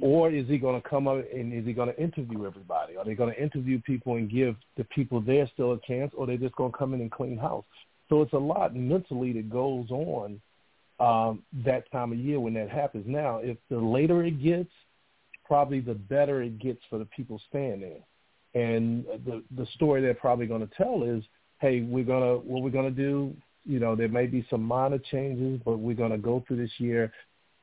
[0.00, 2.96] Or is he going to come up and is he going to interview everybody?
[2.96, 6.26] Are they going to interview people and give the people there still a chance, or
[6.26, 7.64] they just going to come in and clean house?
[8.10, 10.40] So it's a lot mentally that goes on
[10.98, 13.06] um, that time of year when that happens.
[13.06, 14.70] Now, if the later it gets,
[15.46, 18.62] probably the better it gets for the people staying there.
[18.62, 21.22] And the the story they're probably going to tell is,
[21.60, 23.34] hey, we're gonna what we're gonna do.
[23.64, 27.12] You know, there may be some minor changes, but we're to go through this year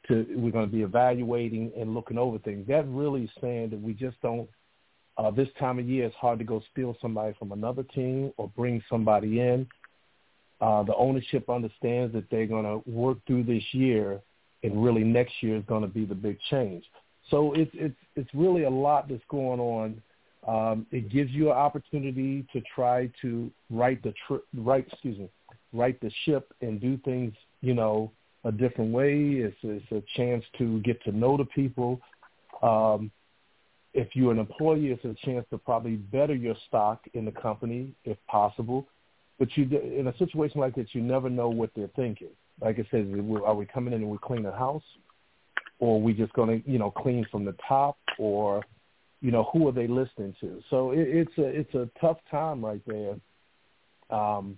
[0.07, 2.67] to we're to be evaluating and looking over things.
[2.67, 4.49] That really is saying that we just don't.
[5.17, 8.47] Uh, this time of year, it's hard to go steal somebody from another team or
[8.55, 9.67] bring somebody in.
[10.59, 14.19] Uh, the ownership understands that they're going to work through this year,
[14.63, 16.83] and really next year is going to be the big change.
[17.29, 20.01] So it's it's it's really a lot that's going on.
[20.47, 25.29] Um, it gives you an opportunity to try to right the tri- right excuse me
[25.73, 28.11] right the ship and do things you know
[28.43, 29.13] a different way.
[29.15, 31.99] It's, it's a chance to get to know the people.
[32.61, 33.11] Um,
[33.93, 37.93] if you're an employee, it's a chance to probably better your stock in the company
[38.05, 38.87] if possible.
[39.39, 42.29] But you, in a situation like this, you never know what they're thinking.
[42.59, 43.13] Like I said,
[43.45, 44.83] are we coming in and we clean the house,
[45.79, 48.63] or are we just going to, you know, clean from the top, or,
[49.21, 50.61] you know, who are they listening to?
[50.71, 53.15] So it, it's a it's a tough time right there.
[54.09, 54.57] Um,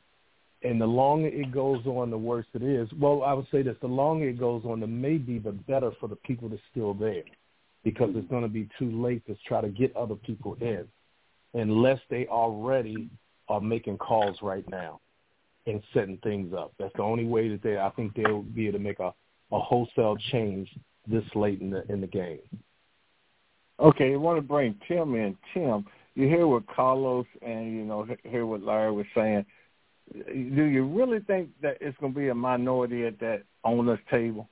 [0.61, 2.87] and the longer it goes on, the worse it is.
[2.99, 6.07] Well, I would say this: the longer it goes on, the maybe the better for
[6.07, 7.23] the people that's still there,
[7.83, 10.85] because it's going to be too late to try to get other people in,
[11.53, 13.09] unless they already
[13.49, 14.99] are making calls right now
[15.65, 16.73] and setting things up.
[16.79, 19.13] That's the only way that they, I think, they'll be able to make a,
[19.51, 20.69] a wholesale change
[21.07, 22.39] this late in the in the game.
[23.79, 25.37] Okay, I want to bring Tim in.
[25.53, 25.85] Tim,
[26.15, 29.45] you hear what Carlos and you know hear what Larry was saying
[30.13, 34.49] do you really think that it's going to be a minority at that owners table?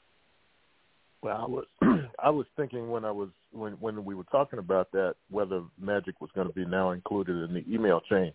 [1.21, 1.65] Well, I was
[2.23, 6.21] I was thinking when I was when when we were talking about that whether Magic
[6.21, 8.31] was going to be now included in the email chain.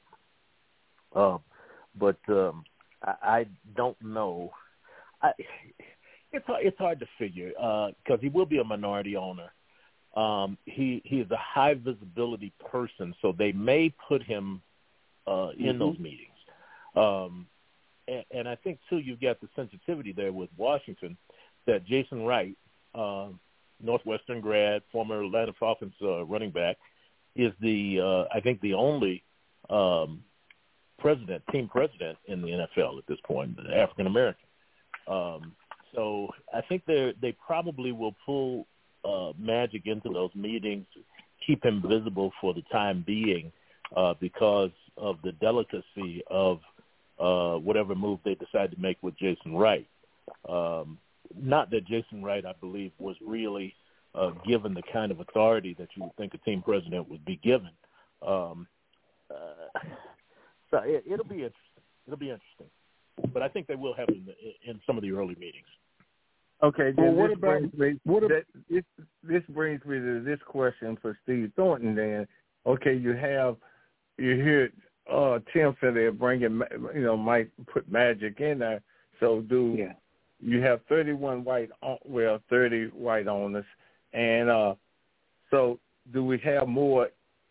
[1.14, 1.40] Um,
[1.98, 2.64] but um,
[3.02, 3.46] I, I
[3.76, 4.50] don't know.
[5.20, 5.32] I,
[6.32, 9.52] it's it's hard to figure because uh, he will be a minority owner.
[10.16, 14.62] Um, he he is a high visibility person, so they may put him
[15.26, 15.78] uh, in mm-hmm.
[15.78, 16.28] those meetings.
[16.96, 17.46] Um,
[18.08, 21.16] and, and I think too, you've got the sensitivity there with Washington
[21.66, 22.56] that Jason Wright,
[22.94, 23.28] uh,
[23.80, 26.76] Northwestern grad, former Atlanta Falcons uh, running back,
[27.36, 29.22] is the uh, I think the only
[29.70, 30.22] um,
[31.02, 34.46] president, team president in the NFL at this point, African American.
[35.08, 35.52] Um,
[35.94, 38.66] so I think they they probably will pull
[39.04, 40.86] uh, Magic into those meetings,
[41.46, 43.52] keep him visible for the time being,
[43.96, 46.60] uh, because of the delicacy of
[47.18, 49.86] uh, whatever move they decide to make with Jason Wright.
[50.48, 50.98] Um,
[51.36, 53.74] not that Jason Wright, I believe, was really
[54.14, 57.36] uh, given the kind of authority that you would think a team president would be
[57.42, 57.70] given.
[58.26, 58.66] Um,
[59.30, 59.78] uh,
[60.72, 61.82] so it, it'll be interesting.
[62.06, 62.66] It'll be interesting,
[63.32, 65.66] but I think they will have it in, the, in some of the early meetings.
[66.62, 66.92] Okay.
[66.96, 68.22] Well, what this about brings me, what?
[68.28, 68.84] that, this
[69.22, 71.94] this brings me to this question for Steve Thornton.
[71.94, 72.26] Then,
[72.66, 73.56] okay, you have
[74.18, 74.70] you hear
[75.12, 76.62] uh, Tim said they're bringing
[76.94, 78.80] you know might put magic in there.
[79.20, 79.92] So do Yeah.
[80.40, 83.66] you have 31 white o- well 30 white owners,
[84.12, 84.74] and uh,
[85.50, 85.78] so
[86.12, 87.10] do we have more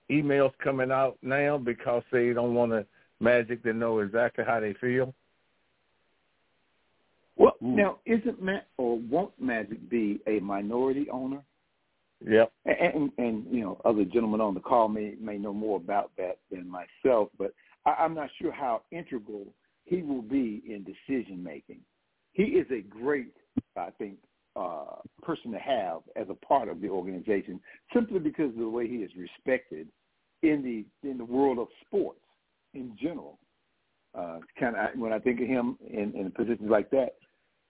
[0.10, 2.86] emails coming out now because they don't want to
[3.22, 5.14] magic to know exactly how they feel?
[7.38, 7.76] Well, Ooh.
[7.76, 11.42] now isn't Ma- or won't Magic be a minority owner?
[12.28, 12.52] Yep.
[12.66, 16.12] And, and, and you know, other gentlemen on the call may may know more about
[16.18, 17.54] that than myself, but
[17.86, 19.48] I, I'm not sure how integral
[19.86, 21.80] he will be in decision making.
[22.34, 23.34] He is a great,
[23.76, 24.18] I think,
[24.56, 27.60] uh, person to have as a part of the organization,
[27.94, 29.88] simply because of the way he is respected
[30.44, 32.20] in the in the world of sports
[32.74, 33.40] in general.
[34.14, 37.16] Uh, kind of when I think of him in, in positions like that,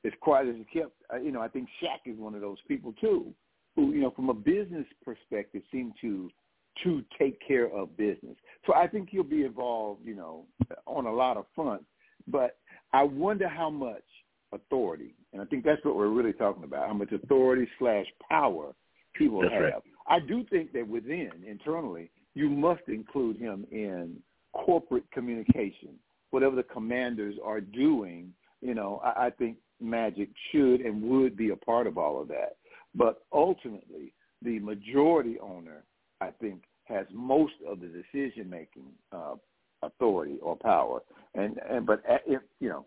[0.03, 2.57] as quiet as he kept, uh, you know, I think Shaq is one of those
[2.67, 3.31] people too,
[3.75, 6.29] who you know, from a business perspective, seem to
[6.83, 8.35] to take care of business.
[8.65, 10.45] So I think he'll be involved, you know,
[10.87, 11.85] on a lot of fronts.
[12.27, 12.57] But
[12.93, 14.03] I wonder how much
[14.53, 18.73] authority, and I think that's what we're really talking about, how much authority slash power
[19.13, 19.61] people That's have.
[19.61, 19.73] right.
[20.07, 24.17] I do think that within internally, you must include him in
[24.53, 25.89] corporate communication.
[26.31, 31.49] Whatever the commanders are doing, you know, I, I think Magic should and would be
[31.49, 32.57] a part of all of that.
[32.93, 35.83] But ultimately, the majority owner,
[36.19, 39.35] I think, has most of the decision making uh,
[39.81, 41.01] authority or power.
[41.33, 42.85] And and but uh, if you know,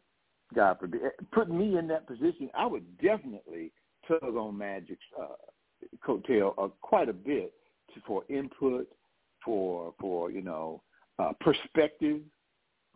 [0.55, 1.01] God forbid,
[1.33, 3.73] put me in that position, I would definitely
[4.07, 5.35] tug on Magic's uh,
[6.07, 7.53] coattail uh, quite a bit
[7.95, 8.89] to, for input,
[9.45, 10.83] for for you know
[11.19, 12.21] uh, perspective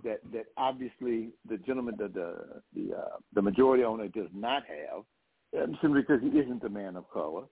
[0.05, 5.63] that that obviously the gentleman the the the, uh, the majority owner does not have,
[5.63, 7.45] um, simply because he isn't a man of color.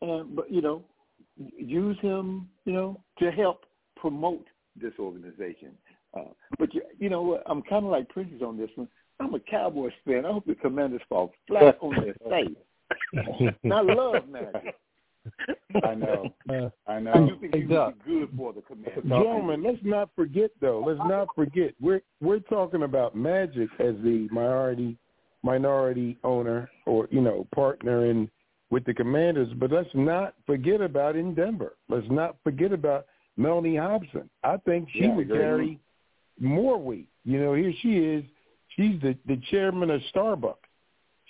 [0.00, 0.84] And but you know,
[1.56, 3.64] use him you know to help
[3.96, 4.46] promote
[4.80, 5.72] this organization.
[6.16, 7.42] Uh, but you, you know what?
[7.46, 8.88] I'm kind of like Princess on this one.
[9.20, 10.26] I'm a Cowboys fan.
[10.26, 12.56] I hope the Commanders fall flat on their face.
[13.62, 14.74] and I love Magic.
[15.84, 16.32] I know.
[16.48, 17.28] Uh, I I know.
[17.28, 17.94] do think Hey, he Doc.
[17.94, 19.04] would be good for the Commanders.
[19.04, 20.82] Gentlemen, let's not forget though.
[20.86, 24.96] Let's not forget we're we're talking about Magic as the minority
[25.42, 28.30] minority owner or you know partner in
[28.70, 31.74] with the Commanders, but let's not forget about in Denver.
[31.88, 33.06] Let's not forget about
[33.38, 34.30] Mellody Hobson.
[34.42, 35.80] I think she Yeah, would very carry
[36.40, 37.08] more weight.
[37.24, 38.24] You know, here she is.
[38.76, 40.56] She's the the chairman of Starbucks.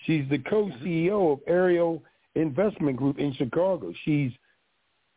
[0.06, 2.02] She's the co-CEO of Ariel
[2.34, 3.92] Investment Group in Chicago.
[4.04, 4.32] She's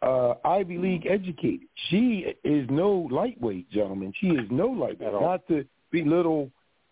[0.02, 1.68] uh, Ivy League educated.
[1.90, 4.14] She is no lightweight, gentlemen.
[4.20, 5.14] She is no lightweight.
[5.14, 6.52] Not to belittle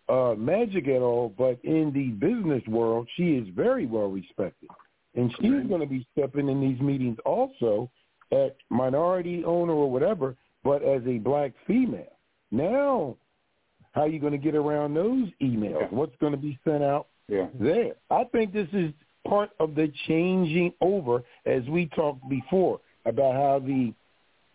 [0.09, 4.69] uh, Magic at all, but in the business world, she is very well respected.
[5.15, 7.89] And she's going to be stepping in these meetings also
[8.32, 12.17] at minority owner or whatever, but as a black female.
[12.51, 13.15] Now,
[13.91, 15.82] how are you going to get around those emails?
[15.82, 15.88] Yeah.
[15.91, 17.47] What's going to be sent out Yeah.
[17.59, 17.93] there.
[18.09, 18.91] I think this is
[19.28, 23.93] part of the changing over, as we talked before, about how the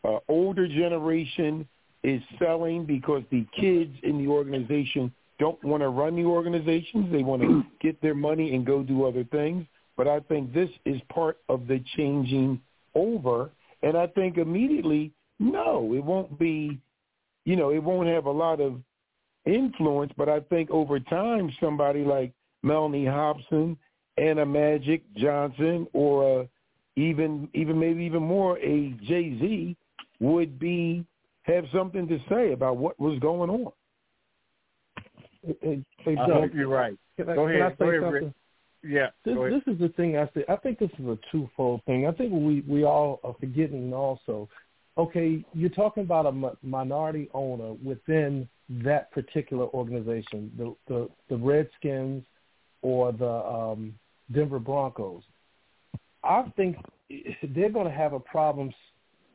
[0.04, 1.66] uh, older generation
[2.02, 7.10] is selling because the kids in the organization don't want to run the organizations.
[7.12, 9.66] They want to get their money and go do other things.
[9.96, 12.60] But I think this is part of the changing
[12.94, 13.50] over.
[13.82, 16.78] And I think immediately, no, it won't be,
[17.44, 18.80] you know, it won't have a lot of
[19.44, 20.12] influence.
[20.16, 22.32] But I think over time, somebody like
[22.64, 23.76] Mellody Hobson,
[24.18, 26.44] Anna Magic Johnson, or uh,
[26.96, 29.76] even even maybe even more a Jay Z
[30.20, 31.04] would be
[31.42, 33.72] have something to say about what was going on.
[35.62, 36.98] Hey, hey, I Doug, hope you're right.
[37.16, 37.72] can I, Go can I ahead.
[37.72, 38.24] say Go ahead, something?
[38.24, 38.32] Rick.
[38.82, 39.08] Yeah.
[39.24, 40.44] This, this is the thing I say.
[40.48, 42.06] I think this is a twofold thing.
[42.06, 44.48] I think we we all are forgetting also.
[44.96, 52.24] Okay, you're talking about a minority owner within that particular organization, the the, the Redskins
[52.82, 53.94] or the um,
[54.32, 55.22] Denver Broncos.
[56.24, 56.76] I think
[57.54, 58.72] they're going to have a problem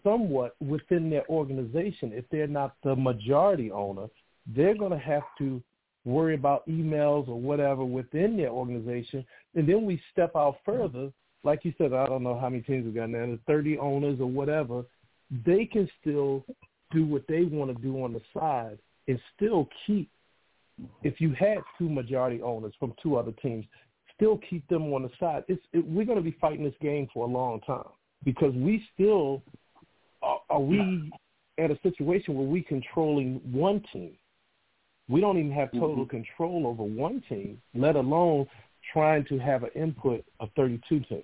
[0.03, 4.07] somewhat within their organization if they're not the majority owner.
[4.55, 5.61] They're going to have to
[6.05, 9.25] worry about emails or whatever within their organization.
[9.55, 11.11] And then we step out further,
[11.43, 14.19] like you said, I don't know how many teams we got now, the 30 owners
[14.19, 14.83] or whatever,
[15.45, 16.43] they can still
[16.91, 18.77] do what they want to do on the side
[19.07, 20.09] and still keep,
[21.03, 23.65] if you had two majority owners from two other teams,
[24.23, 25.43] still keep them on the side.
[25.47, 27.83] It's it, we're going to be fighting this game for a long time
[28.23, 29.43] because we still
[30.21, 31.11] are, are we
[31.59, 34.13] at a situation where we controlling one team.
[35.09, 36.17] We don't even have total mm-hmm.
[36.17, 38.47] control over one team, let alone
[38.93, 41.23] trying to have an input of 32 teams.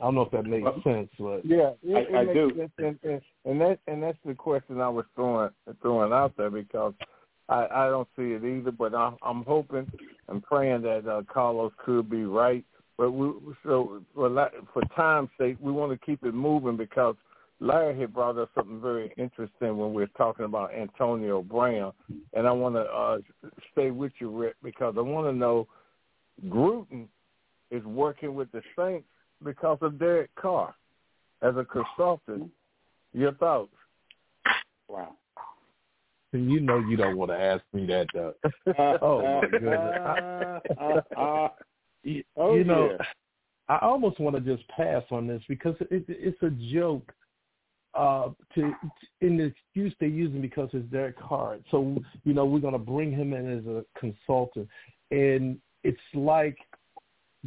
[0.00, 2.50] I don't know if that makes well, sense, but yeah, it, I, it I do.
[2.56, 2.70] Sense.
[2.78, 5.50] And, and, and that and that's the question I was throwing
[5.80, 6.92] throwing out there because
[7.48, 8.72] I, I don't see it either.
[8.72, 9.90] But I'm, I'm hoping
[10.28, 12.64] and praying that uh, Carlos could be right.
[12.98, 13.30] But we
[13.62, 17.14] so for for time's sake, we want to keep it moving because
[17.60, 21.92] Larry had brought up something very interesting when we were talking about Antonio Brown,
[22.34, 23.18] and I want to uh,
[23.72, 25.66] stay with you, Rick, because I want to know
[26.46, 27.06] Gruden
[27.70, 29.06] is working with the Saints
[29.42, 30.74] because of Derek Carr
[31.42, 32.50] as a consultant.
[33.12, 33.70] Your thoughts?
[34.88, 35.14] Wow.
[36.32, 38.34] You know you don't want to ask me that, Doug.
[39.02, 41.02] oh my goodness!
[41.16, 41.48] I,
[42.02, 43.06] you, oh, you know, yeah.
[43.68, 47.12] I almost want to just pass on this because it, it's a joke.
[47.94, 48.74] Uh, to
[49.22, 51.56] in the excuse they're using because it's Derek Carr.
[51.70, 54.68] So you know we're going to bring him in as a consultant,
[55.10, 56.58] and it's like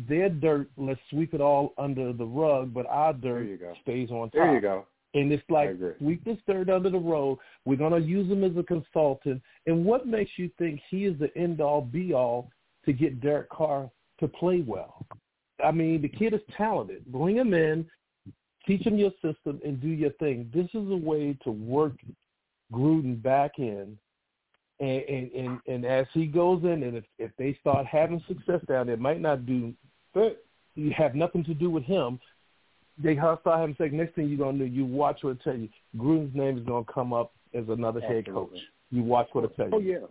[0.07, 4.33] their dirt, let's sweep it all under the rug, but our dirt stays on top.
[4.33, 4.85] There you go.
[5.13, 7.39] And it's like sweep this dirt under the rug.
[7.65, 9.41] We're gonna use him as a consultant.
[9.65, 12.51] And what makes you think he is the end all be all
[12.85, 13.89] to get Derek Carr
[14.19, 15.05] to play well?
[15.63, 17.05] I mean, the kid is talented.
[17.07, 17.85] Bring him in,
[18.67, 20.49] teach him your system, and do your thing.
[20.53, 21.93] This is a way to work
[22.71, 23.97] Gruden back in
[24.79, 28.61] and, and and and as he goes in, and if if they start having success
[28.67, 29.73] down there, it might not do,
[30.13, 30.43] but
[30.75, 32.19] you have nothing to do with him.
[33.01, 35.69] They start having Say Next thing you're gonna do, you watch what it tell you.
[35.97, 38.15] Gruden's name is gonna come up as another Absolutely.
[38.15, 38.59] head coach.
[38.91, 39.73] You watch what it tell you.
[39.73, 40.05] Oh yeah.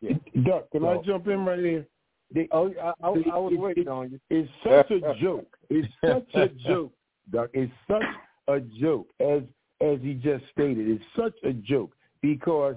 [0.00, 0.42] Yeah.
[0.42, 1.86] Duck, can so, I jump in right here?
[2.34, 4.20] They, oh, I, I, I was waiting on you.
[4.28, 5.56] It's such a joke.
[5.70, 6.92] It's such a joke,
[7.30, 7.50] Duck.
[7.54, 8.02] It's such
[8.48, 9.42] a joke, as
[9.80, 10.88] as he just stated.
[10.88, 11.92] It's such a joke
[12.22, 12.76] because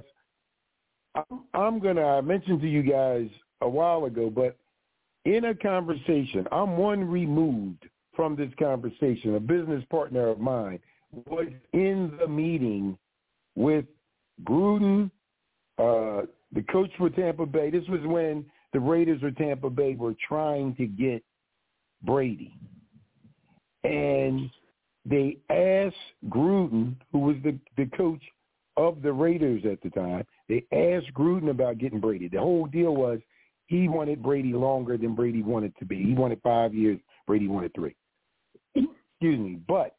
[1.54, 3.28] I'm going to, I mentioned to you guys
[3.62, 4.58] a while ago, but
[5.26, 7.86] in a conversation, I'm one removed
[8.18, 9.36] from this conversation.
[9.36, 10.80] A business partner of mine
[11.28, 12.98] was in the meeting
[13.56, 13.86] with
[14.44, 15.10] Gruden,
[15.78, 17.70] uh, the coach for Tampa Bay.
[17.70, 21.24] This was when the Raiders of Tampa Bay were trying to get
[22.04, 22.54] Brady.
[23.86, 24.50] And
[25.06, 25.96] they asked
[26.28, 28.22] Gruden, who was the, the coach
[28.76, 32.28] of the Raiders at the time, they asked Gruden about getting Brady.
[32.28, 33.20] The whole deal was
[33.68, 36.02] he wanted Brady longer than Brady wanted to be.
[36.04, 37.00] He wanted five years.
[37.26, 37.96] Brady wanted three.
[39.20, 39.60] Excuse me.
[39.68, 39.96] But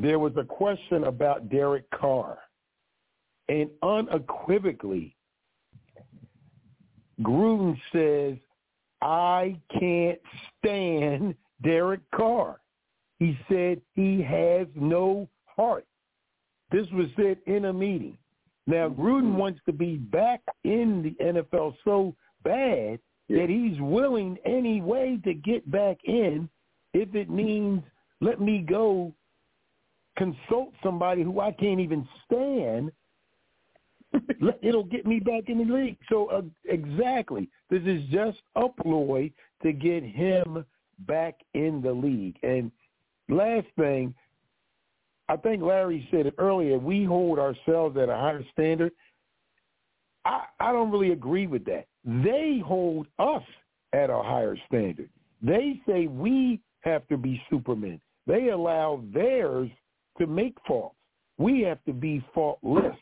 [0.00, 2.38] there was a question about Derek Carr.
[3.48, 5.16] And unequivocally,
[7.20, 8.38] Gruden says,
[9.00, 10.20] I can't
[10.58, 12.60] stand Derek Carr.
[13.18, 15.86] He said he has no heart.
[16.70, 18.16] This was said in a meeting.
[18.66, 19.36] Now Gruden mm-hmm.
[19.36, 22.14] wants to be back in the NFL so
[22.44, 22.98] bad
[23.28, 26.48] that he's willing any way to get back in
[26.94, 27.82] if it means
[28.22, 29.12] let me go
[30.16, 32.92] consult somebody who I can't even stand.
[34.62, 35.98] It'll get me back in the league.
[36.08, 39.30] So uh, exactly, this is just a ploy
[39.62, 40.64] to get him
[41.00, 42.36] back in the league.
[42.44, 42.70] And
[43.28, 44.14] last thing,
[45.28, 46.78] I think Larry said it earlier.
[46.78, 48.92] We hold ourselves at a higher standard.
[50.24, 51.86] I, I don't really agree with that.
[52.04, 53.42] They hold us
[53.92, 55.08] at a higher standard.
[55.42, 58.00] They say we have to be supermen.
[58.26, 59.70] They allow theirs
[60.18, 60.96] to make faults.
[61.38, 62.96] We have to be faultless.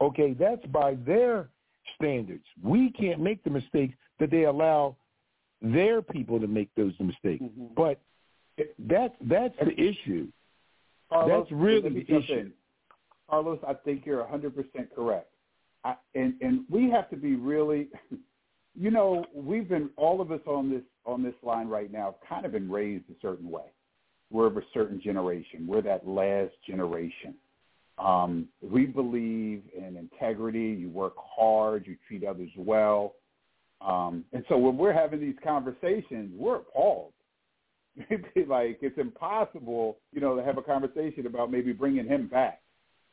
[0.00, 1.48] Okay, that's by their
[1.96, 2.44] standards.
[2.62, 4.96] We can't make the mistakes that they allow
[5.60, 7.42] their people to make those mistakes.
[7.42, 7.74] Mm-hmm.
[7.76, 8.00] But
[8.78, 10.28] that's that's the issue.
[11.08, 12.32] Carlos, That's really the issue.
[12.32, 12.52] In.
[13.28, 14.54] Carlos, I think you're 100%
[14.94, 15.28] correct.
[15.84, 17.88] I, and and we have to be really,
[18.74, 22.28] you know, we've been all of us on this on this line right now have
[22.28, 23.64] kind of been raised a certain way.
[24.32, 25.66] We're of a certain generation.
[25.66, 27.34] We're that last generation.
[27.98, 30.76] Um, we believe in integrity.
[30.80, 31.86] You work hard.
[31.86, 33.14] You treat others well.
[33.80, 37.12] Um, and so when we're having these conversations, we're appalled
[38.48, 42.60] like it's impossible, you know, to have a conversation about maybe bringing him back.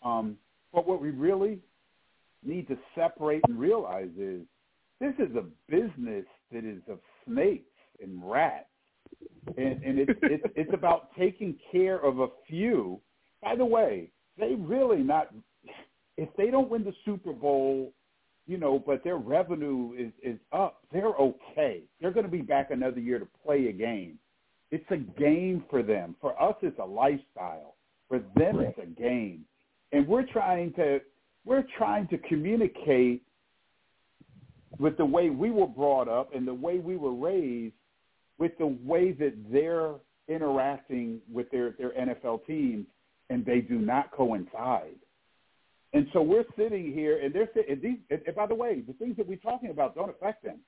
[0.03, 0.37] Um,
[0.73, 1.59] but what we really
[2.43, 4.41] need to separate and realize is
[4.99, 7.65] this is a business that is of snakes
[8.01, 8.67] and rats,
[9.57, 12.99] and, and it's, it's it's about taking care of a few.
[13.41, 15.33] By the way, they really not
[16.17, 17.93] if they don't win the Super Bowl,
[18.45, 20.81] you know, but their revenue is is up.
[20.91, 21.83] They're okay.
[22.01, 24.19] They're going to be back another year to play a game.
[24.71, 26.15] It's a game for them.
[26.21, 27.75] For us, it's a lifestyle.
[28.07, 28.67] For them, right.
[28.67, 29.45] it's a game,
[29.91, 30.99] and we're trying to
[31.45, 33.23] we're trying to communicate
[34.79, 37.73] with the way we were brought up and the way we were raised,
[38.39, 39.95] with the way that they're
[40.27, 42.87] interacting with their their NFL teams,
[43.29, 44.95] and they do not coincide.
[45.93, 47.97] And so we're sitting here, and they're and these.
[48.09, 50.59] And by the way, the things that we're talking about don't affect them.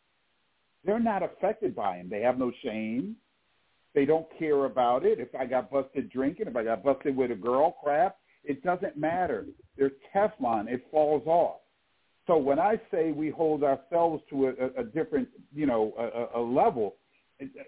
[0.84, 2.10] They're not affected by them.
[2.10, 3.16] They have no shame.
[3.94, 5.20] They don't care about it.
[5.20, 8.98] If I got busted drinking, if I got busted with a girl, crap, it doesn't
[8.98, 9.46] matter.
[9.78, 10.68] They're Teflon.
[10.70, 11.58] It falls off.
[12.26, 15.94] So when I say we hold ourselves to a, a different, you know,
[16.34, 16.96] a, a level,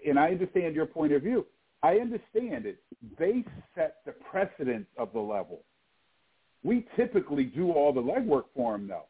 [0.06, 1.46] and I understand your point of view,
[1.82, 2.78] I understand it.
[3.18, 3.44] They
[3.74, 5.60] set the precedence of the level.
[6.62, 9.06] We typically do all the legwork for them, though,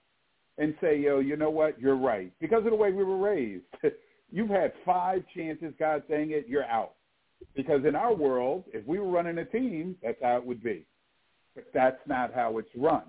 [0.59, 1.81] and say, yo, you know what?
[1.81, 2.33] You're right.
[2.41, 3.65] Because of the way we were raised,
[4.33, 6.95] you've had five chances, God dang it, you're out.
[7.55, 10.85] Because in our world, if we were running a team, that's how it would be.
[11.55, 13.03] But that's not how it's run.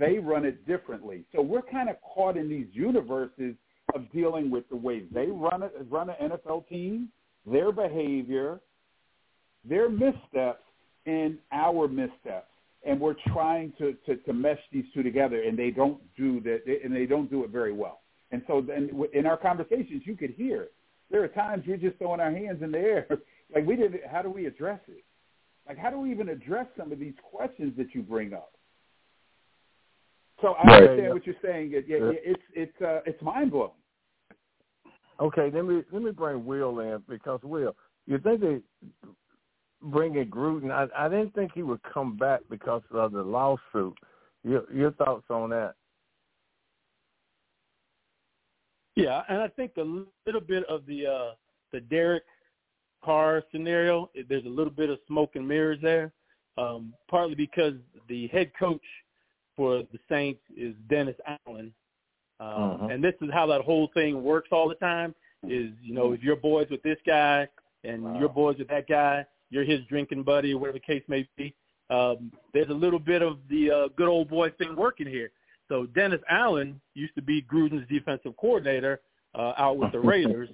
[0.00, 1.24] They run it differently.
[1.32, 3.54] So we're kind of caught in these universes
[3.94, 7.08] of dealing with the way they run it, run an NFL team,
[7.46, 8.60] their behavior,
[9.64, 10.62] their missteps,
[11.06, 12.48] and our missteps
[12.84, 16.62] and we're trying to, to, to mesh these two together, and they don't do that,
[16.84, 18.00] and they don't do it very well.
[18.30, 20.72] And so then in our conversations, you could hear it.
[21.10, 23.06] There are times we're just throwing our hands in the air,
[23.54, 24.00] like we didn't.
[24.10, 25.04] How do we address it?
[25.66, 28.52] Like how do we even address some of these questions that you bring up?
[30.42, 30.82] So I right.
[30.82, 31.72] understand what you're saying.
[31.72, 33.70] It, it, it's it's uh, it's mind blowing.
[35.20, 37.74] Okay, let me let me bring Will in because Will,
[38.06, 38.60] you think they
[39.82, 43.94] bringing Gruden, I, I didn't think he would come back because of the lawsuit.
[44.44, 45.74] Your, your thoughts on that?
[48.96, 51.34] Yeah, and I think a little bit of the uh,
[51.72, 52.24] the Derek
[53.04, 56.12] Carr scenario, there's a little bit of smoke and mirrors there,
[56.56, 57.74] um, partly because
[58.08, 58.82] the head coach
[59.54, 61.14] for the Saints is Dennis
[61.46, 61.72] Allen,
[62.40, 62.86] um, uh-huh.
[62.86, 65.14] and this is how that whole thing works all the time.
[65.44, 67.48] Is you know if your boys with this guy
[67.84, 68.18] and wow.
[68.18, 71.54] your boys with that guy, you're his drinking buddy whatever the case may be.
[71.90, 75.30] Um, there's a little bit of the uh, good old boy thing working here.
[75.68, 79.00] So Dennis Allen used to be Gruden's defensive coordinator
[79.34, 80.48] uh, out with the Raiders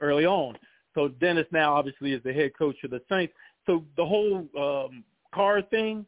[0.00, 0.56] early on.
[0.94, 3.32] So Dennis now obviously is the head coach of the Saints.
[3.66, 5.04] So the whole um,
[5.34, 6.06] Carr thing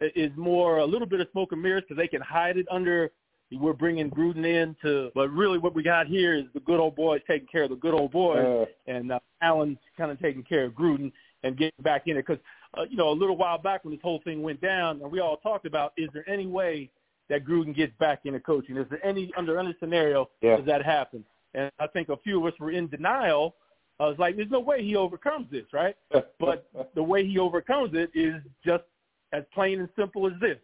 [0.00, 3.10] is more a little bit of smoke and mirrors because they can hide it under
[3.52, 6.96] we're bringing Gruden in to, but really what we got here is the good old
[6.96, 10.42] boys taking care of the good old boys, uh, and uh, Allen's kind of taking
[10.42, 11.10] care of Gruden
[11.44, 12.26] and get back in it.
[12.26, 12.42] Because,
[12.76, 15.20] uh, you know, a little while back when this whole thing went down, and we
[15.20, 16.90] all talked about, is there any way
[17.30, 18.76] that Gruden gets back into coaching?
[18.76, 20.56] Is there any, under any scenario, yeah.
[20.56, 21.24] does that happen?
[21.54, 23.54] And I think a few of us were in denial.
[24.00, 25.96] I was like, there's no way he overcomes this, right?
[26.40, 28.34] but the way he overcomes it is
[28.64, 28.84] just
[29.32, 30.58] as plain and simple as this.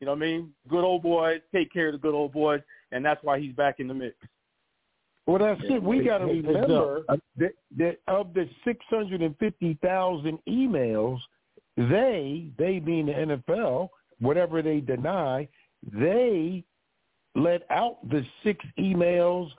[0.00, 0.52] You know what I mean?
[0.68, 2.60] Good old boys, take care of the good old boys,
[2.92, 4.14] and that's why he's back in the mix.
[5.26, 5.82] Well, that's it.
[5.82, 7.04] We got to remember
[7.36, 11.18] that, that of the 650,000 emails,
[11.76, 13.90] they, they being the NFL,
[14.20, 15.46] whatever they deny,
[15.92, 16.64] they
[17.34, 19.50] let out the six emails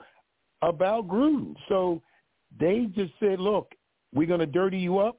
[0.62, 1.54] about Gruden.
[1.68, 2.02] So
[2.58, 3.72] they just said, look,
[4.12, 5.18] we're going to dirty you up.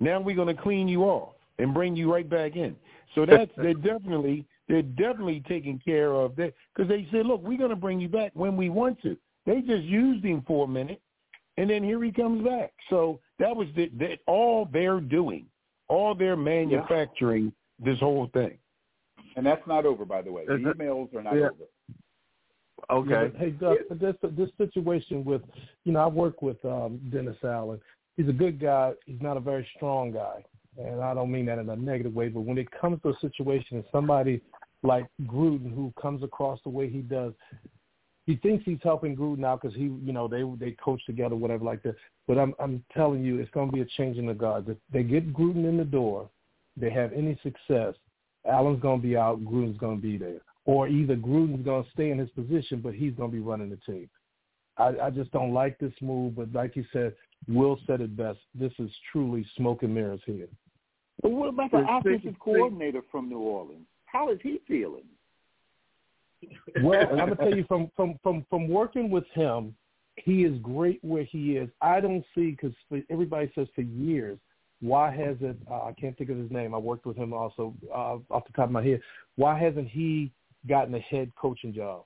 [0.00, 2.76] Now we're going to clean you off and bring you right back in.
[3.14, 7.58] So that's they're definitely they're definitely taking care of that because they said, look, we're
[7.58, 9.16] going to bring you back when we want to.
[9.46, 11.00] They just used him for a minute,
[11.56, 12.72] and then here he comes back.
[12.90, 15.46] So that was the, the, all they're doing,
[15.88, 17.90] all they're manufacturing yeah.
[17.90, 18.58] this whole thing.
[19.36, 20.44] And that's not over, by the way.
[20.46, 21.48] The emails are not yeah.
[21.48, 21.64] over.
[22.90, 23.32] Okay.
[23.34, 25.42] Yeah, hey, Doug, this this situation with,
[25.84, 27.80] you know, I work with um, Dennis Allen.
[28.16, 28.92] He's a good guy.
[29.06, 30.44] He's not a very strong guy,
[30.78, 32.28] and I don't mean that in a negative way.
[32.28, 34.40] But when it comes to a situation, and somebody
[34.82, 37.32] like Gruden who comes across the way he does,
[38.26, 41.64] he thinks he's helping Gruden now because he, you know, they they coach together, whatever
[41.64, 41.96] like that.
[42.26, 44.68] But I'm I'm telling you, it's going to be a change in the guard.
[44.68, 46.28] If they get Gruden in the door,
[46.76, 47.94] they have any success,
[48.48, 51.90] Allen's going to be out, Gruden's going to be there, or either Gruden's going to
[51.90, 54.08] stay in his position, but he's going to be running the team.
[54.76, 57.14] I, I just don't like this move, but like you said,
[57.48, 58.38] Will said it best.
[58.54, 60.48] This is truly smoke and mirrors here.
[61.22, 63.86] But what about the offensive coordinator from New Orleans?
[64.06, 65.04] How is he feeling?
[66.82, 69.74] well, I'm gonna tell you from from from from working with him,
[70.16, 71.68] he is great where he is.
[71.80, 72.72] I don't see because
[73.10, 74.38] everybody says for years,
[74.80, 76.74] why hasn't uh, I can't think of his name.
[76.74, 79.00] I worked with him also uh, off the top of my head.
[79.36, 80.30] Why hasn't he
[80.68, 82.04] gotten a head coaching job?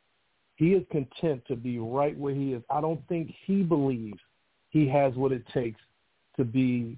[0.57, 2.63] He is content to be right where he is.
[2.71, 4.21] I don't think he believes
[4.71, 5.81] he has what it takes
[6.37, 6.97] to be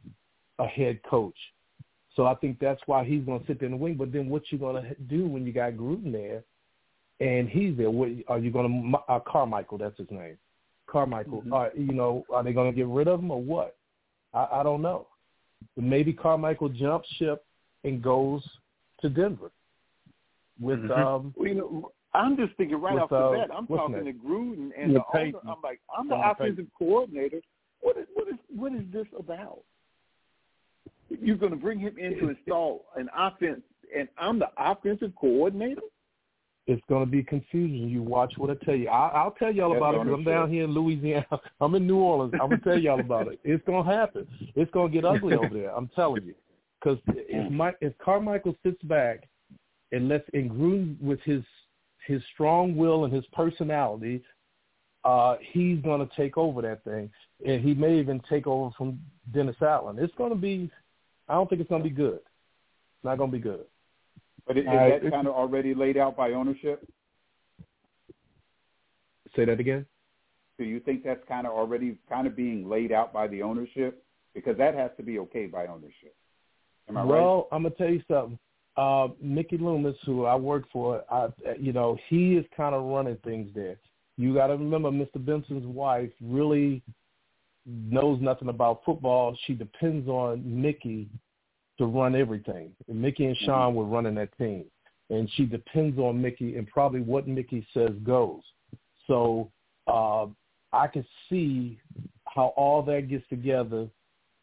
[0.58, 1.36] a head coach.
[2.16, 3.94] So I think that's why he's going to sit there in the wing.
[3.94, 6.42] But then what you going to do when you got Gruden there
[7.20, 7.90] and he's there?
[7.90, 9.78] What, are you going to uh, Carmichael?
[9.78, 10.36] That's his name.
[10.86, 11.40] Carmichael.
[11.42, 11.52] Mm-hmm.
[11.52, 13.76] Are, you know, are they going to get rid of him or what?
[14.32, 15.06] I, I don't know.
[15.76, 17.44] Maybe Carmichael jumps ship
[17.84, 18.42] and goes
[19.00, 19.50] to Denver
[20.60, 20.92] with mm-hmm.
[20.92, 21.34] um.
[21.36, 23.50] Well, you know, I'm just thinking right with, off the uh, bat.
[23.56, 25.38] I'm talking to Gruden and yeah, the owner.
[25.48, 27.40] I'm like, I'm the offensive coordinator.
[27.80, 29.60] What is what is what is this about?
[31.08, 33.62] You're going to bring him in to install an offense,
[33.96, 35.82] and I'm the offensive coordinator.
[36.66, 37.88] It's going to be confusion.
[37.88, 38.88] You watch what I tell you.
[38.88, 41.26] I, I'll tell y'all That's about it because I'm down here in Louisiana.
[41.60, 42.32] I'm in New Orleans.
[42.40, 43.38] I'm gonna tell y'all about it.
[43.44, 44.26] It's going to happen.
[44.54, 45.76] It's going to get ugly over there.
[45.76, 46.34] I'm telling you.
[46.80, 49.28] Because if, Mike, if Carmichael sits back
[49.92, 51.42] and lets and Gruden with his
[52.06, 54.22] his strong will and his personality,
[55.04, 57.10] uh, he's going to take over that thing,
[57.46, 58.98] and he may even take over from
[59.32, 59.98] Dennis Allen.
[59.98, 60.70] It's going to be.
[61.28, 62.16] I don't think it's going to be good.
[62.16, 63.64] It's not going to be good.
[64.46, 66.86] But is, is Uh, that kind of already laid out by ownership?
[69.34, 69.86] Say that again.
[70.58, 74.04] Do you think that's kind of already kind of being laid out by the ownership?
[74.34, 76.14] Because that has to be okay by ownership.
[76.88, 78.38] Am I well, I'm gonna tell you something.
[78.76, 83.16] Uh, Mickey Loomis, who I work for, I, you know, he is kind of running
[83.24, 83.76] things there.
[84.16, 85.24] You got to remember, Mr.
[85.24, 86.82] Benson's wife really
[87.66, 89.36] knows nothing about football.
[89.46, 91.08] She depends on Mickey
[91.78, 92.72] to run everything.
[92.88, 94.64] And Mickey and Sean were running that team,
[95.10, 98.42] and she depends on Mickey, and probably what Mickey says goes.
[99.06, 99.50] So
[99.86, 100.26] uh,
[100.72, 101.78] I can see
[102.26, 103.88] how all that gets together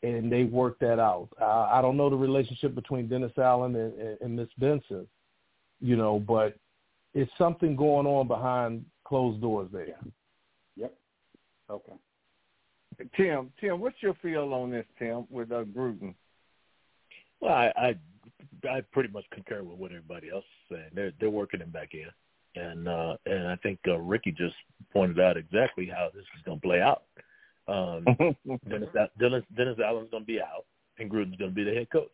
[0.04, 1.30] and they work that out.
[1.40, 5.08] Uh, I don't know the relationship between Dennis Allen and, and, and Miss Benson,
[5.80, 6.56] you know, but
[7.14, 9.98] it's something going on behind closed doors there.
[10.76, 10.94] Yep.
[11.70, 11.94] Okay.
[13.16, 16.14] Tim, Tim, what's your feel on this, Tim, with uh, Gruden?
[17.40, 17.96] Well, I, I
[18.70, 20.90] I pretty much concur with what everybody else is saying.
[20.94, 24.56] They're they're working him back in, and uh, and I think uh, Ricky just
[24.94, 27.04] pointed out exactly how this is going to play out.
[27.68, 28.06] Um,
[28.70, 28.90] Dennis,
[29.20, 30.66] Dennis Dennis Allen's going to be out,
[31.00, 32.12] and Gruden's going to be the head coach.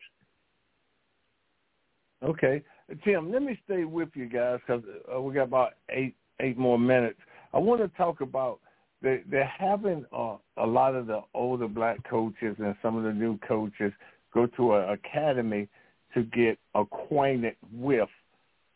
[2.22, 2.62] Okay,
[3.04, 4.82] Tim, let me stay with you guys because
[5.14, 7.18] uh, we got about eight eight more minutes.
[7.52, 8.60] I want to talk about
[9.02, 13.12] they they're having uh, a lot of the older black coaches and some of the
[13.12, 13.92] new coaches
[14.34, 15.68] go to an academy
[16.14, 18.08] to get acquainted with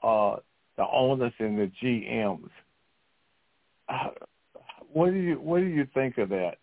[0.03, 0.37] uh,
[0.77, 2.51] the owners and the GMs.
[3.89, 4.11] Uh,
[4.93, 6.57] what do you what do you think of that?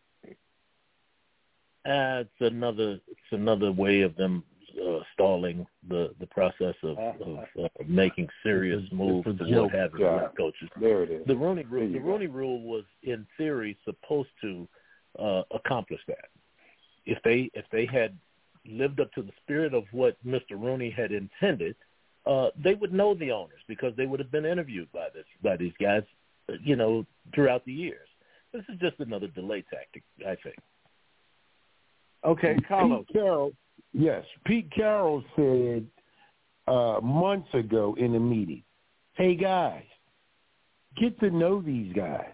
[1.86, 4.43] Uh, it's another it's another way of them
[4.82, 9.72] uh, stalling the the process of, of uh, making serious moves it's a toward joke.
[9.72, 10.28] having Yeah.
[10.38, 10.70] coaches.
[10.80, 11.28] There it is.
[11.28, 12.06] The Rooney rule you the go.
[12.06, 14.68] Rooney rule was in theory supposed to
[15.18, 16.30] uh, accomplish that.
[17.06, 18.18] If they if they had
[18.66, 20.52] lived up to the spirit of what Mr.
[20.52, 21.76] Rooney had intended,
[22.26, 25.56] uh, they would know the owners because they would have been interviewed by this by
[25.58, 26.04] these guys,
[26.50, 28.08] uh, you know, throughout the years.
[28.54, 30.56] This is just another delay tactic, I think.
[32.26, 33.06] Okay, Carlos.
[33.08, 33.54] Pete Carroll,
[33.94, 35.86] yes, Pete Carroll said
[36.68, 38.64] uh, months ago in a meeting,
[39.14, 39.84] "Hey guys,
[41.00, 42.34] get to know these guys.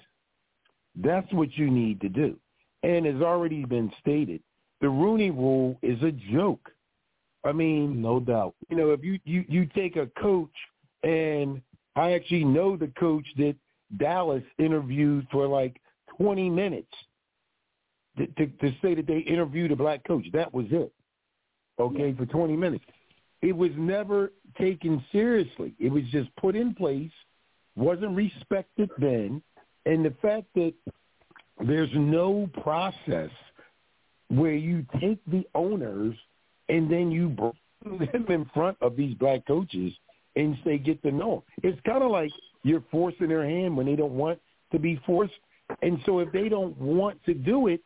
[0.95, 2.37] That's what you need to do."
[2.83, 4.41] And has already been stated,
[4.79, 6.69] the Rooney Rule is a joke.
[7.43, 8.55] I mean, No doubt.
[8.69, 10.53] you know, if you you you take a coach,
[11.03, 11.61] and
[11.95, 13.55] I actually know the coach that
[13.97, 15.79] Dallas interviewed for like
[16.17, 16.91] 20 minutes
[18.17, 20.25] to, to, to say that they interviewed a black coach.
[20.33, 20.91] That was it.
[21.79, 22.85] Okay, for 20 minutes.
[23.41, 25.73] It was never taken seriously.
[25.79, 27.11] It was just put in place,
[27.75, 29.41] wasn't respected then,
[29.85, 30.73] and the fact that
[31.65, 33.29] there's no process
[34.29, 36.15] where you take the owners
[36.69, 39.93] and then you bring them in front of these black coaches
[40.35, 41.71] and say get to know them.
[41.71, 42.31] It's kind of like
[42.63, 44.39] you're forcing their hand when they don't want
[44.71, 45.33] to be forced.
[45.81, 47.81] And so if they don't want to do it,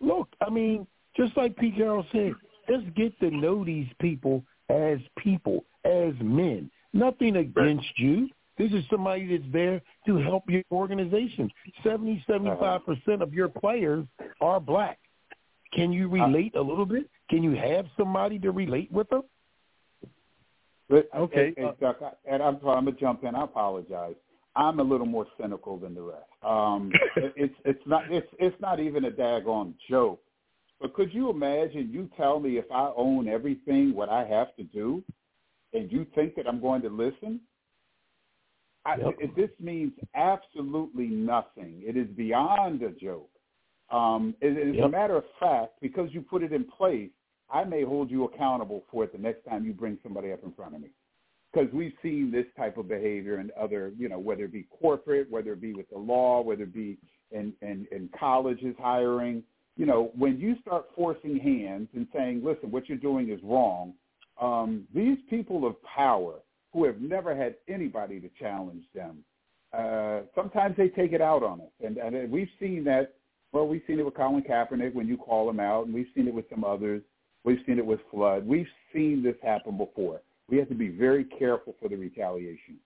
[0.00, 2.34] look, I mean, just like Pete Carroll said,
[2.68, 6.70] just get to know these people as people, as men.
[6.92, 8.28] Nothing against you.
[8.56, 11.50] This is somebody that's there to help your organization.
[11.82, 14.06] Seventy, seventy-five percent of your players
[14.40, 14.98] are black.
[15.72, 17.10] Can you relate a little bit?
[17.30, 19.22] Can you have somebody to relate with them?
[20.88, 23.34] But, Okay, and, and, uh, Chuck, I- and I'm sorry, I'm gonna jump in.
[23.34, 24.14] I apologize.
[24.56, 26.26] I'm a little more cynical than the rest.
[26.42, 30.20] Um, it, it's it's not it's it's not even a daggone joke.
[30.84, 31.88] But could you imagine?
[31.90, 35.02] You tell me if I own everything, what I have to do,
[35.72, 37.40] and you think that I'm going to listen?
[38.84, 39.14] I, Yep.
[39.18, 41.82] it, this means absolutely nothing.
[41.86, 43.30] It is beyond a joke.
[43.90, 47.08] Um, it, as a matter of fact, because you put it in place,
[47.50, 50.52] I may hold you accountable for it the next time you bring somebody up in
[50.52, 50.90] front of me.
[51.50, 55.30] Because we've seen this type of behavior in other, you know, whether it be corporate,
[55.30, 56.98] whether it be with the law, whether it be
[57.30, 59.42] in, in, in colleges hiring.
[59.76, 63.94] You know, when you start forcing hands and saying, listen, what you're doing is wrong,
[64.40, 66.34] um, these people of power
[66.72, 69.24] who have never had anybody to challenge them,
[69.76, 71.72] uh, sometimes they take it out on us.
[71.84, 73.14] And, and we've seen that,
[73.52, 76.28] well, we've seen it with Colin Kaepernick when you call him out, and we've seen
[76.28, 77.02] it with some others.
[77.44, 78.46] We've seen it with Flood.
[78.46, 80.20] We've seen this happen before.
[80.48, 82.76] We have to be very careful for the retaliation.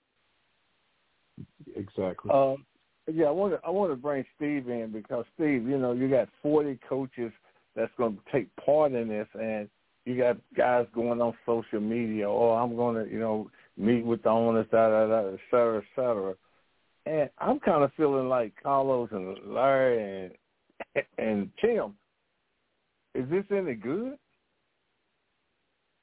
[1.76, 2.30] Exactly.
[2.32, 2.64] Um,
[3.12, 6.08] yeah, I want to I want to bring Steve in because Steve, you know, you
[6.08, 7.32] got 40 coaches
[7.74, 9.68] that's going to take part in this, and
[10.04, 12.28] you got guys going on social media.
[12.28, 15.78] Oh, I'm going to, you know, meet with the owners, da da da, et cetera,
[15.78, 16.34] et cetera.
[17.06, 20.32] And I'm kind of feeling like Carlos and Larry
[20.94, 21.94] and and Tim.
[23.14, 24.18] Is this any good?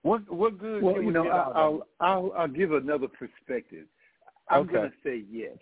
[0.01, 0.83] What what good?
[0.83, 1.87] Well, you know, I, out of I'll.
[1.99, 3.85] I'll I'll give another perspective.
[4.49, 4.73] I'm Okay.
[4.73, 5.57] going to say yes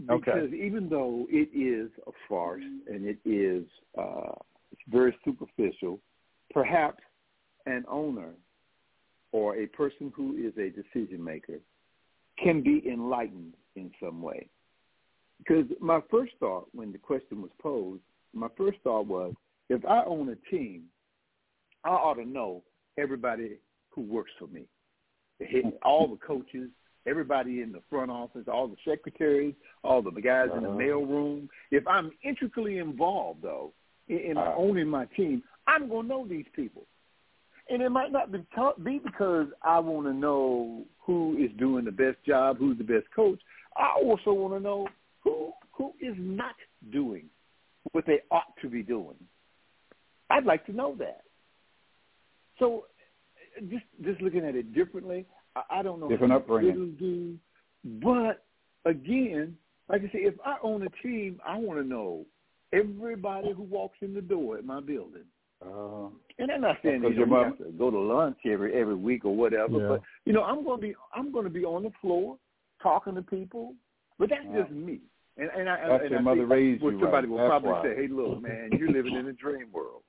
[0.00, 3.64] Because even though it is a farce and it is
[3.96, 4.32] uh,
[4.88, 6.00] very superficial,
[6.52, 7.02] perhaps
[7.66, 8.30] an owner
[9.32, 11.58] or a person who is a decision maker
[12.42, 14.48] can be enlightened in some way.
[15.38, 19.34] Because my first thought when the question was posed, my first thought was,
[19.68, 20.84] if I own a team,
[21.84, 22.62] I ought to know
[22.98, 23.58] everybody
[23.90, 24.64] who works for me,
[25.82, 26.70] all the coaches,
[27.06, 30.78] everybody in the front office, all the secretaries, all the guys in the Uh-huh.
[30.78, 31.48] mail room.
[31.70, 33.72] If I'm intricately involved, though,
[34.08, 34.54] in, in Uh.
[34.56, 36.86] owning my team, I'm going to know these people.
[37.70, 38.44] And it might not be,
[38.82, 43.10] be because I want to know who is doing the best job, who's the best
[43.14, 43.40] coach.
[43.76, 44.86] I also want to know
[45.22, 46.54] who who is not
[46.92, 47.28] doing
[47.92, 49.16] what they ought to be doing.
[50.30, 51.22] I'd like to know that.
[52.58, 52.86] So,
[53.68, 55.26] just just looking at it differently,
[55.56, 56.70] I, I don't know Different upbringing.
[56.72, 57.36] it'll do,
[58.02, 58.44] but
[58.84, 59.56] again,
[59.88, 62.24] like I say, if I own a team, I want to know
[62.72, 65.24] everybody who walks in the door at my building.
[65.64, 68.38] Uh, And I'm not saying Because you your know, mom- have to go to lunch
[68.44, 69.88] every every week or whatever, Yeah.
[69.88, 72.36] but you know, I'm going to be I'm going to be on the floor
[72.82, 73.74] talking to people.
[74.18, 74.62] But that's Wow.
[74.62, 75.00] just me.
[75.36, 77.30] And and I That's and your I mother think raised well, you somebody right.
[77.30, 77.82] will That's probably why.
[77.84, 80.02] say, "Hey, look, man, you're living in a dream world."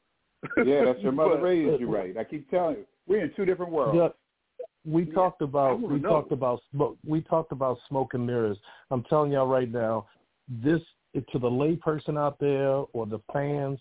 [0.66, 2.18] yeah, that's your mother But- raised you right.
[2.18, 4.14] I keep telling you, we're in two different worlds.
[4.86, 6.10] We Yeah, talked about we know.
[6.10, 6.98] talked about smoke.
[7.06, 8.58] We talked about smoke and mirrors.
[8.92, 10.08] I'm telling y'all right now,
[10.48, 10.82] this
[11.14, 13.80] to the layperson out there or the fans,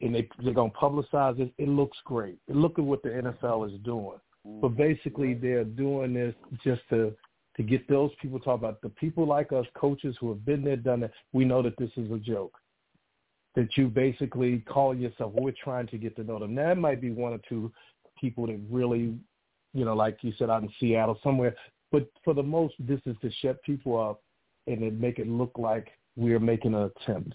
[0.00, 1.52] and they they're gonna publicize it.
[1.58, 2.38] It looks great.
[2.48, 4.18] Look at what the NFL is doing.
[4.46, 4.60] Mm-hmm.
[4.60, 7.14] But basically, they're doing this just to
[7.58, 10.76] to get those people talk about the people like us, coaches who have been there,
[10.76, 11.12] done it.
[11.32, 12.56] We know that this is a joke.
[13.56, 15.32] That you basically call yourself.
[15.34, 16.54] We're trying to get to know them.
[16.54, 17.72] Now, it might be one or two
[18.20, 19.16] people that really,
[19.74, 21.54] you know, like you said, out in Seattle somewhere.
[21.90, 24.22] But for the most, this is to shut people up
[24.66, 27.34] and then make it look like we're making an attempt.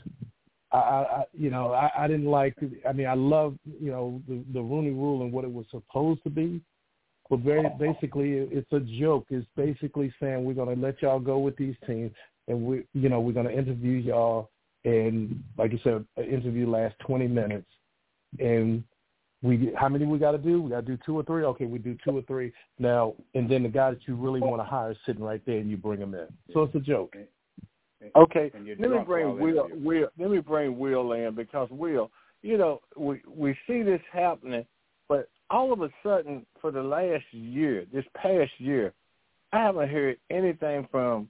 [0.72, 2.56] I, I you know, I, I didn't like.
[2.88, 6.24] I mean, I love, you know, the, the Rooney Rule and what it was supposed
[6.24, 6.62] to be.
[7.30, 9.26] But very basically, it's a joke.
[9.30, 12.12] It's basically saying we're going to let y'all go with these teams,
[12.48, 14.50] and we, you know, we're going to interview y'all,
[14.84, 17.70] and like you said, interview lasts 20 minutes,
[18.40, 18.84] and
[19.44, 20.62] we how many we got to do?
[20.62, 21.44] We got to do two or three.
[21.44, 24.62] Okay, we do two or three now, and then the guy that you really want
[24.62, 26.28] to hire is sitting right there, and you bring him in.
[26.54, 27.16] So it's a joke.
[28.16, 29.66] Okay, let me bring while Will.
[29.66, 29.84] interviewing.
[29.84, 32.10] Will, let me bring Will in because Will,
[32.42, 34.66] you know, we we see this happening,
[35.08, 38.94] but all of a sudden, for the last year, this past year,
[39.52, 41.30] I haven't heard anything from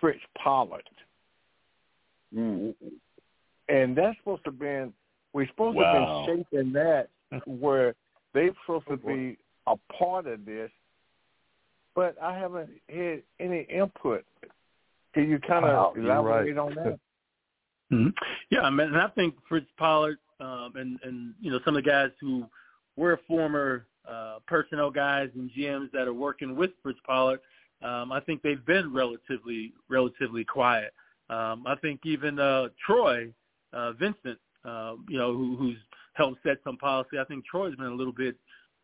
[0.00, 0.88] Fritz Pollard,
[2.34, 2.74] Mm.
[3.68, 4.92] and that's supposed to been
[5.32, 6.24] we're supposed Wow.
[6.26, 7.08] to be shaping that
[7.46, 7.94] where
[8.34, 10.70] they're supposed to Oh, be a part of this,
[11.94, 14.24] but I haven't had any input.
[15.14, 16.58] Can you kind of you're elaborate right.
[16.58, 16.98] on that?
[17.92, 18.12] Mhm.
[18.50, 21.82] Yeah, I mean, and I think Fritz Pollard um, and and you know some of
[21.82, 22.46] the guys who
[22.96, 27.40] were former uh, personnel guys and GMs that are working with Fritz Pollard,
[27.82, 30.92] um, I think they've been relatively relatively quiet.
[31.30, 33.32] Um, I think even uh, Troy
[33.72, 35.76] uh, Vincent, uh, you know, who, who's
[36.18, 37.18] helped set some policy.
[37.18, 38.36] I think Troy's been a little bit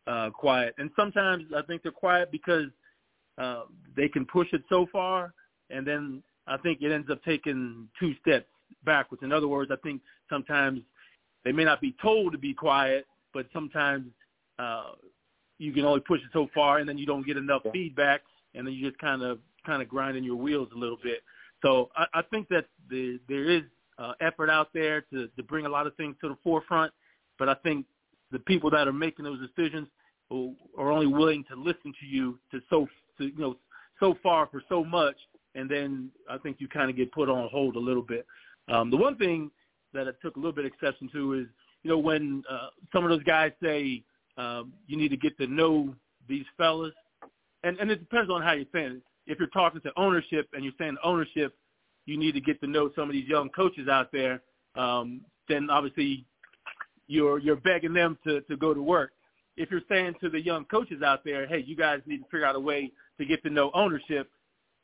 [0.07, 2.69] uh, quiet, and sometimes I think they're quiet because
[3.37, 3.65] uh,
[3.97, 5.35] they can push it so far,
[5.71, 8.47] and then I think it ends up taking two steps
[8.85, 9.23] backwards.
[9.23, 10.81] In other words, I think sometimes
[11.45, 14.07] they may not be told to be quiet, but sometimes
[14.59, 14.93] uh,
[15.59, 18.23] you can only push it so far, and then you don't get enough feedback,
[18.55, 21.23] and then you just kind of kind of grinding your wheels a little bit.
[21.65, 23.63] So I, I think that the, there is
[23.99, 26.93] uh, effort out there to, to bring a lot of things to the forefront,
[27.39, 27.87] but I think
[28.31, 29.89] the people that are making those decisions
[30.31, 32.87] are only willing to listen to you to so
[33.19, 33.57] to, you know
[34.01, 35.17] so far for so much,
[35.55, 38.27] and then I think you kind of get put on hold a little bit.
[38.69, 39.51] Um, the one thing
[39.93, 41.47] that I took a little bit of exception to is
[41.83, 44.03] you know when uh, some of those guys say
[44.37, 45.95] um, you need to get to know
[46.29, 46.95] these fellas,
[47.63, 49.03] and and it depends on how you're saying it.
[49.27, 51.57] If you're talking to ownership and you're saying ownership,
[52.07, 54.43] you need to get to know some of these young coaches out there.
[54.75, 56.27] Um, then obviously
[57.07, 59.13] you're you're begging them to to go to work.
[59.57, 62.47] If you're saying to the young coaches out there, hey, you guys need to figure
[62.47, 64.29] out a way to get to know ownership,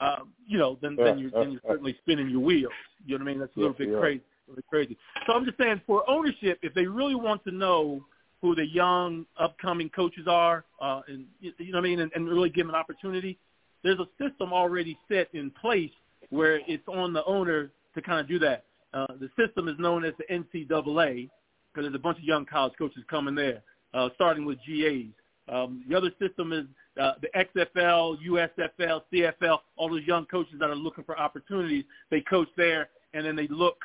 [0.00, 2.72] um, you know, then then you're then you're certainly spinning your wheels.
[3.04, 3.40] You know what I mean?
[3.40, 4.98] That's a little bit crazy, a little bit crazy.
[5.26, 8.04] So I'm just saying, for ownership, if they really want to know
[8.40, 12.28] who the young upcoming coaches are, uh, and you know what I mean, and, and
[12.28, 13.38] really give them an opportunity,
[13.82, 15.90] there's a system already set in place
[16.30, 18.64] where it's on the owner to kind of do that.
[18.92, 21.28] Uh, the system is known as the NCAA,
[21.72, 23.62] because there's a bunch of young college coaches coming there,
[23.94, 25.12] uh, starting with GAs.
[25.48, 26.64] Um, the other system is
[27.00, 31.84] uh, the XFL, USFL, CFL, all those young coaches that are looking for opportunities.
[32.10, 33.78] They coach there, and then they look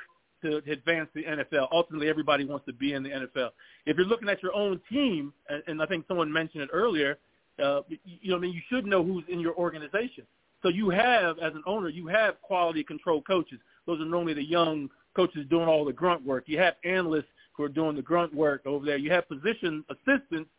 [0.43, 1.69] to advance the NFL.
[1.71, 3.49] Ultimately, everybody wants to be in the NFL.
[3.85, 7.17] If you're looking at your own team, and, I think someone mentioned it earlier,
[7.63, 10.25] uh, you know, I mean, you should know who's in your organization.
[10.61, 13.59] So you have, as an owner, you have quality control coaches.
[13.85, 16.43] Those are normally the young coaches doing all the grunt work.
[16.47, 17.25] You have analysts
[17.55, 18.97] who are doing the grunt work over there.
[18.97, 20.49] You have position assistants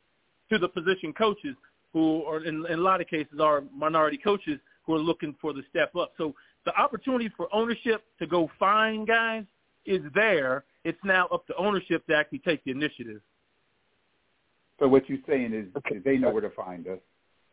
[0.51, 1.57] to the position coaches
[1.93, 5.53] who are in, in a lot of cases are minority coaches who are looking for
[5.53, 6.13] the step up.
[6.17, 6.35] So
[6.65, 9.45] the opportunity for ownership to go find guys
[9.85, 10.65] is there.
[10.85, 13.21] It's now up to ownership to actually take the initiative.
[14.79, 15.99] So what you're saying is, okay.
[16.05, 16.99] they know where to find us.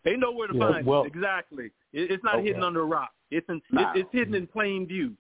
[0.04, 1.08] They know where to yeah, find well, us.
[1.08, 1.66] Exactly.
[1.94, 2.48] It, it's not okay.
[2.48, 3.12] hidden under a rock.
[3.32, 3.92] It's in, nah.
[3.92, 5.14] it's, it's hidden in plain view.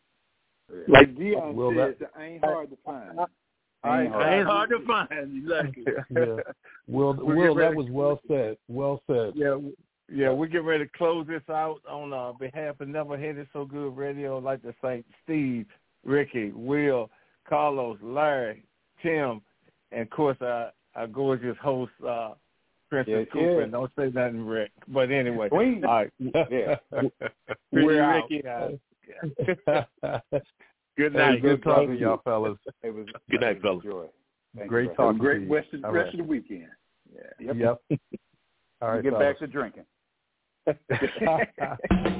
[0.87, 3.19] Like Deion well, says, that, ain't hard to find.
[3.83, 5.09] I ain't, ain't hard to find.
[5.11, 5.83] Exactly.
[6.15, 6.35] yeah.
[6.87, 8.57] Will, Will, that was well said.
[8.67, 9.33] Well said.
[9.35, 9.57] Yeah,
[10.11, 13.47] Yeah, we're getting ready to close this out on uh, behalf of Never Had It
[13.51, 14.37] So Good Radio.
[14.37, 15.65] I'd like to thank Steve,
[16.05, 17.09] Ricky, Will,
[17.47, 18.63] Carlos, Larry,
[19.01, 19.41] Tim,
[19.91, 22.33] and of course our, our gorgeous host, uh,
[22.89, 23.61] Princess yeah, Cooper.
[23.61, 23.67] Yeah.
[23.67, 24.71] Don't say nothing, Rick.
[24.87, 25.83] But anyway, Queen.
[25.83, 26.11] all right.
[26.19, 26.75] yeah.
[27.71, 28.43] We're Ricky.
[30.93, 31.01] Out.
[31.01, 31.41] Good night.
[31.41, 32.57] good talking to y'all, fellas.
[32.83, 33.83] It was good night, fellas.
[34.67, 35.17] Great you, talking.
[35.17, 36.13] Great rest of, rest right.
[36.13, 36.67] of the weekend.
[37.13, 37.53] Yeah.
[37.53, 37.55] Yep.
[37.89, 37.99] yep.
[38.81, 39.03] All right.
[39.03, 39.25] Get fellas.
[39.25, 39.85] back to drinking.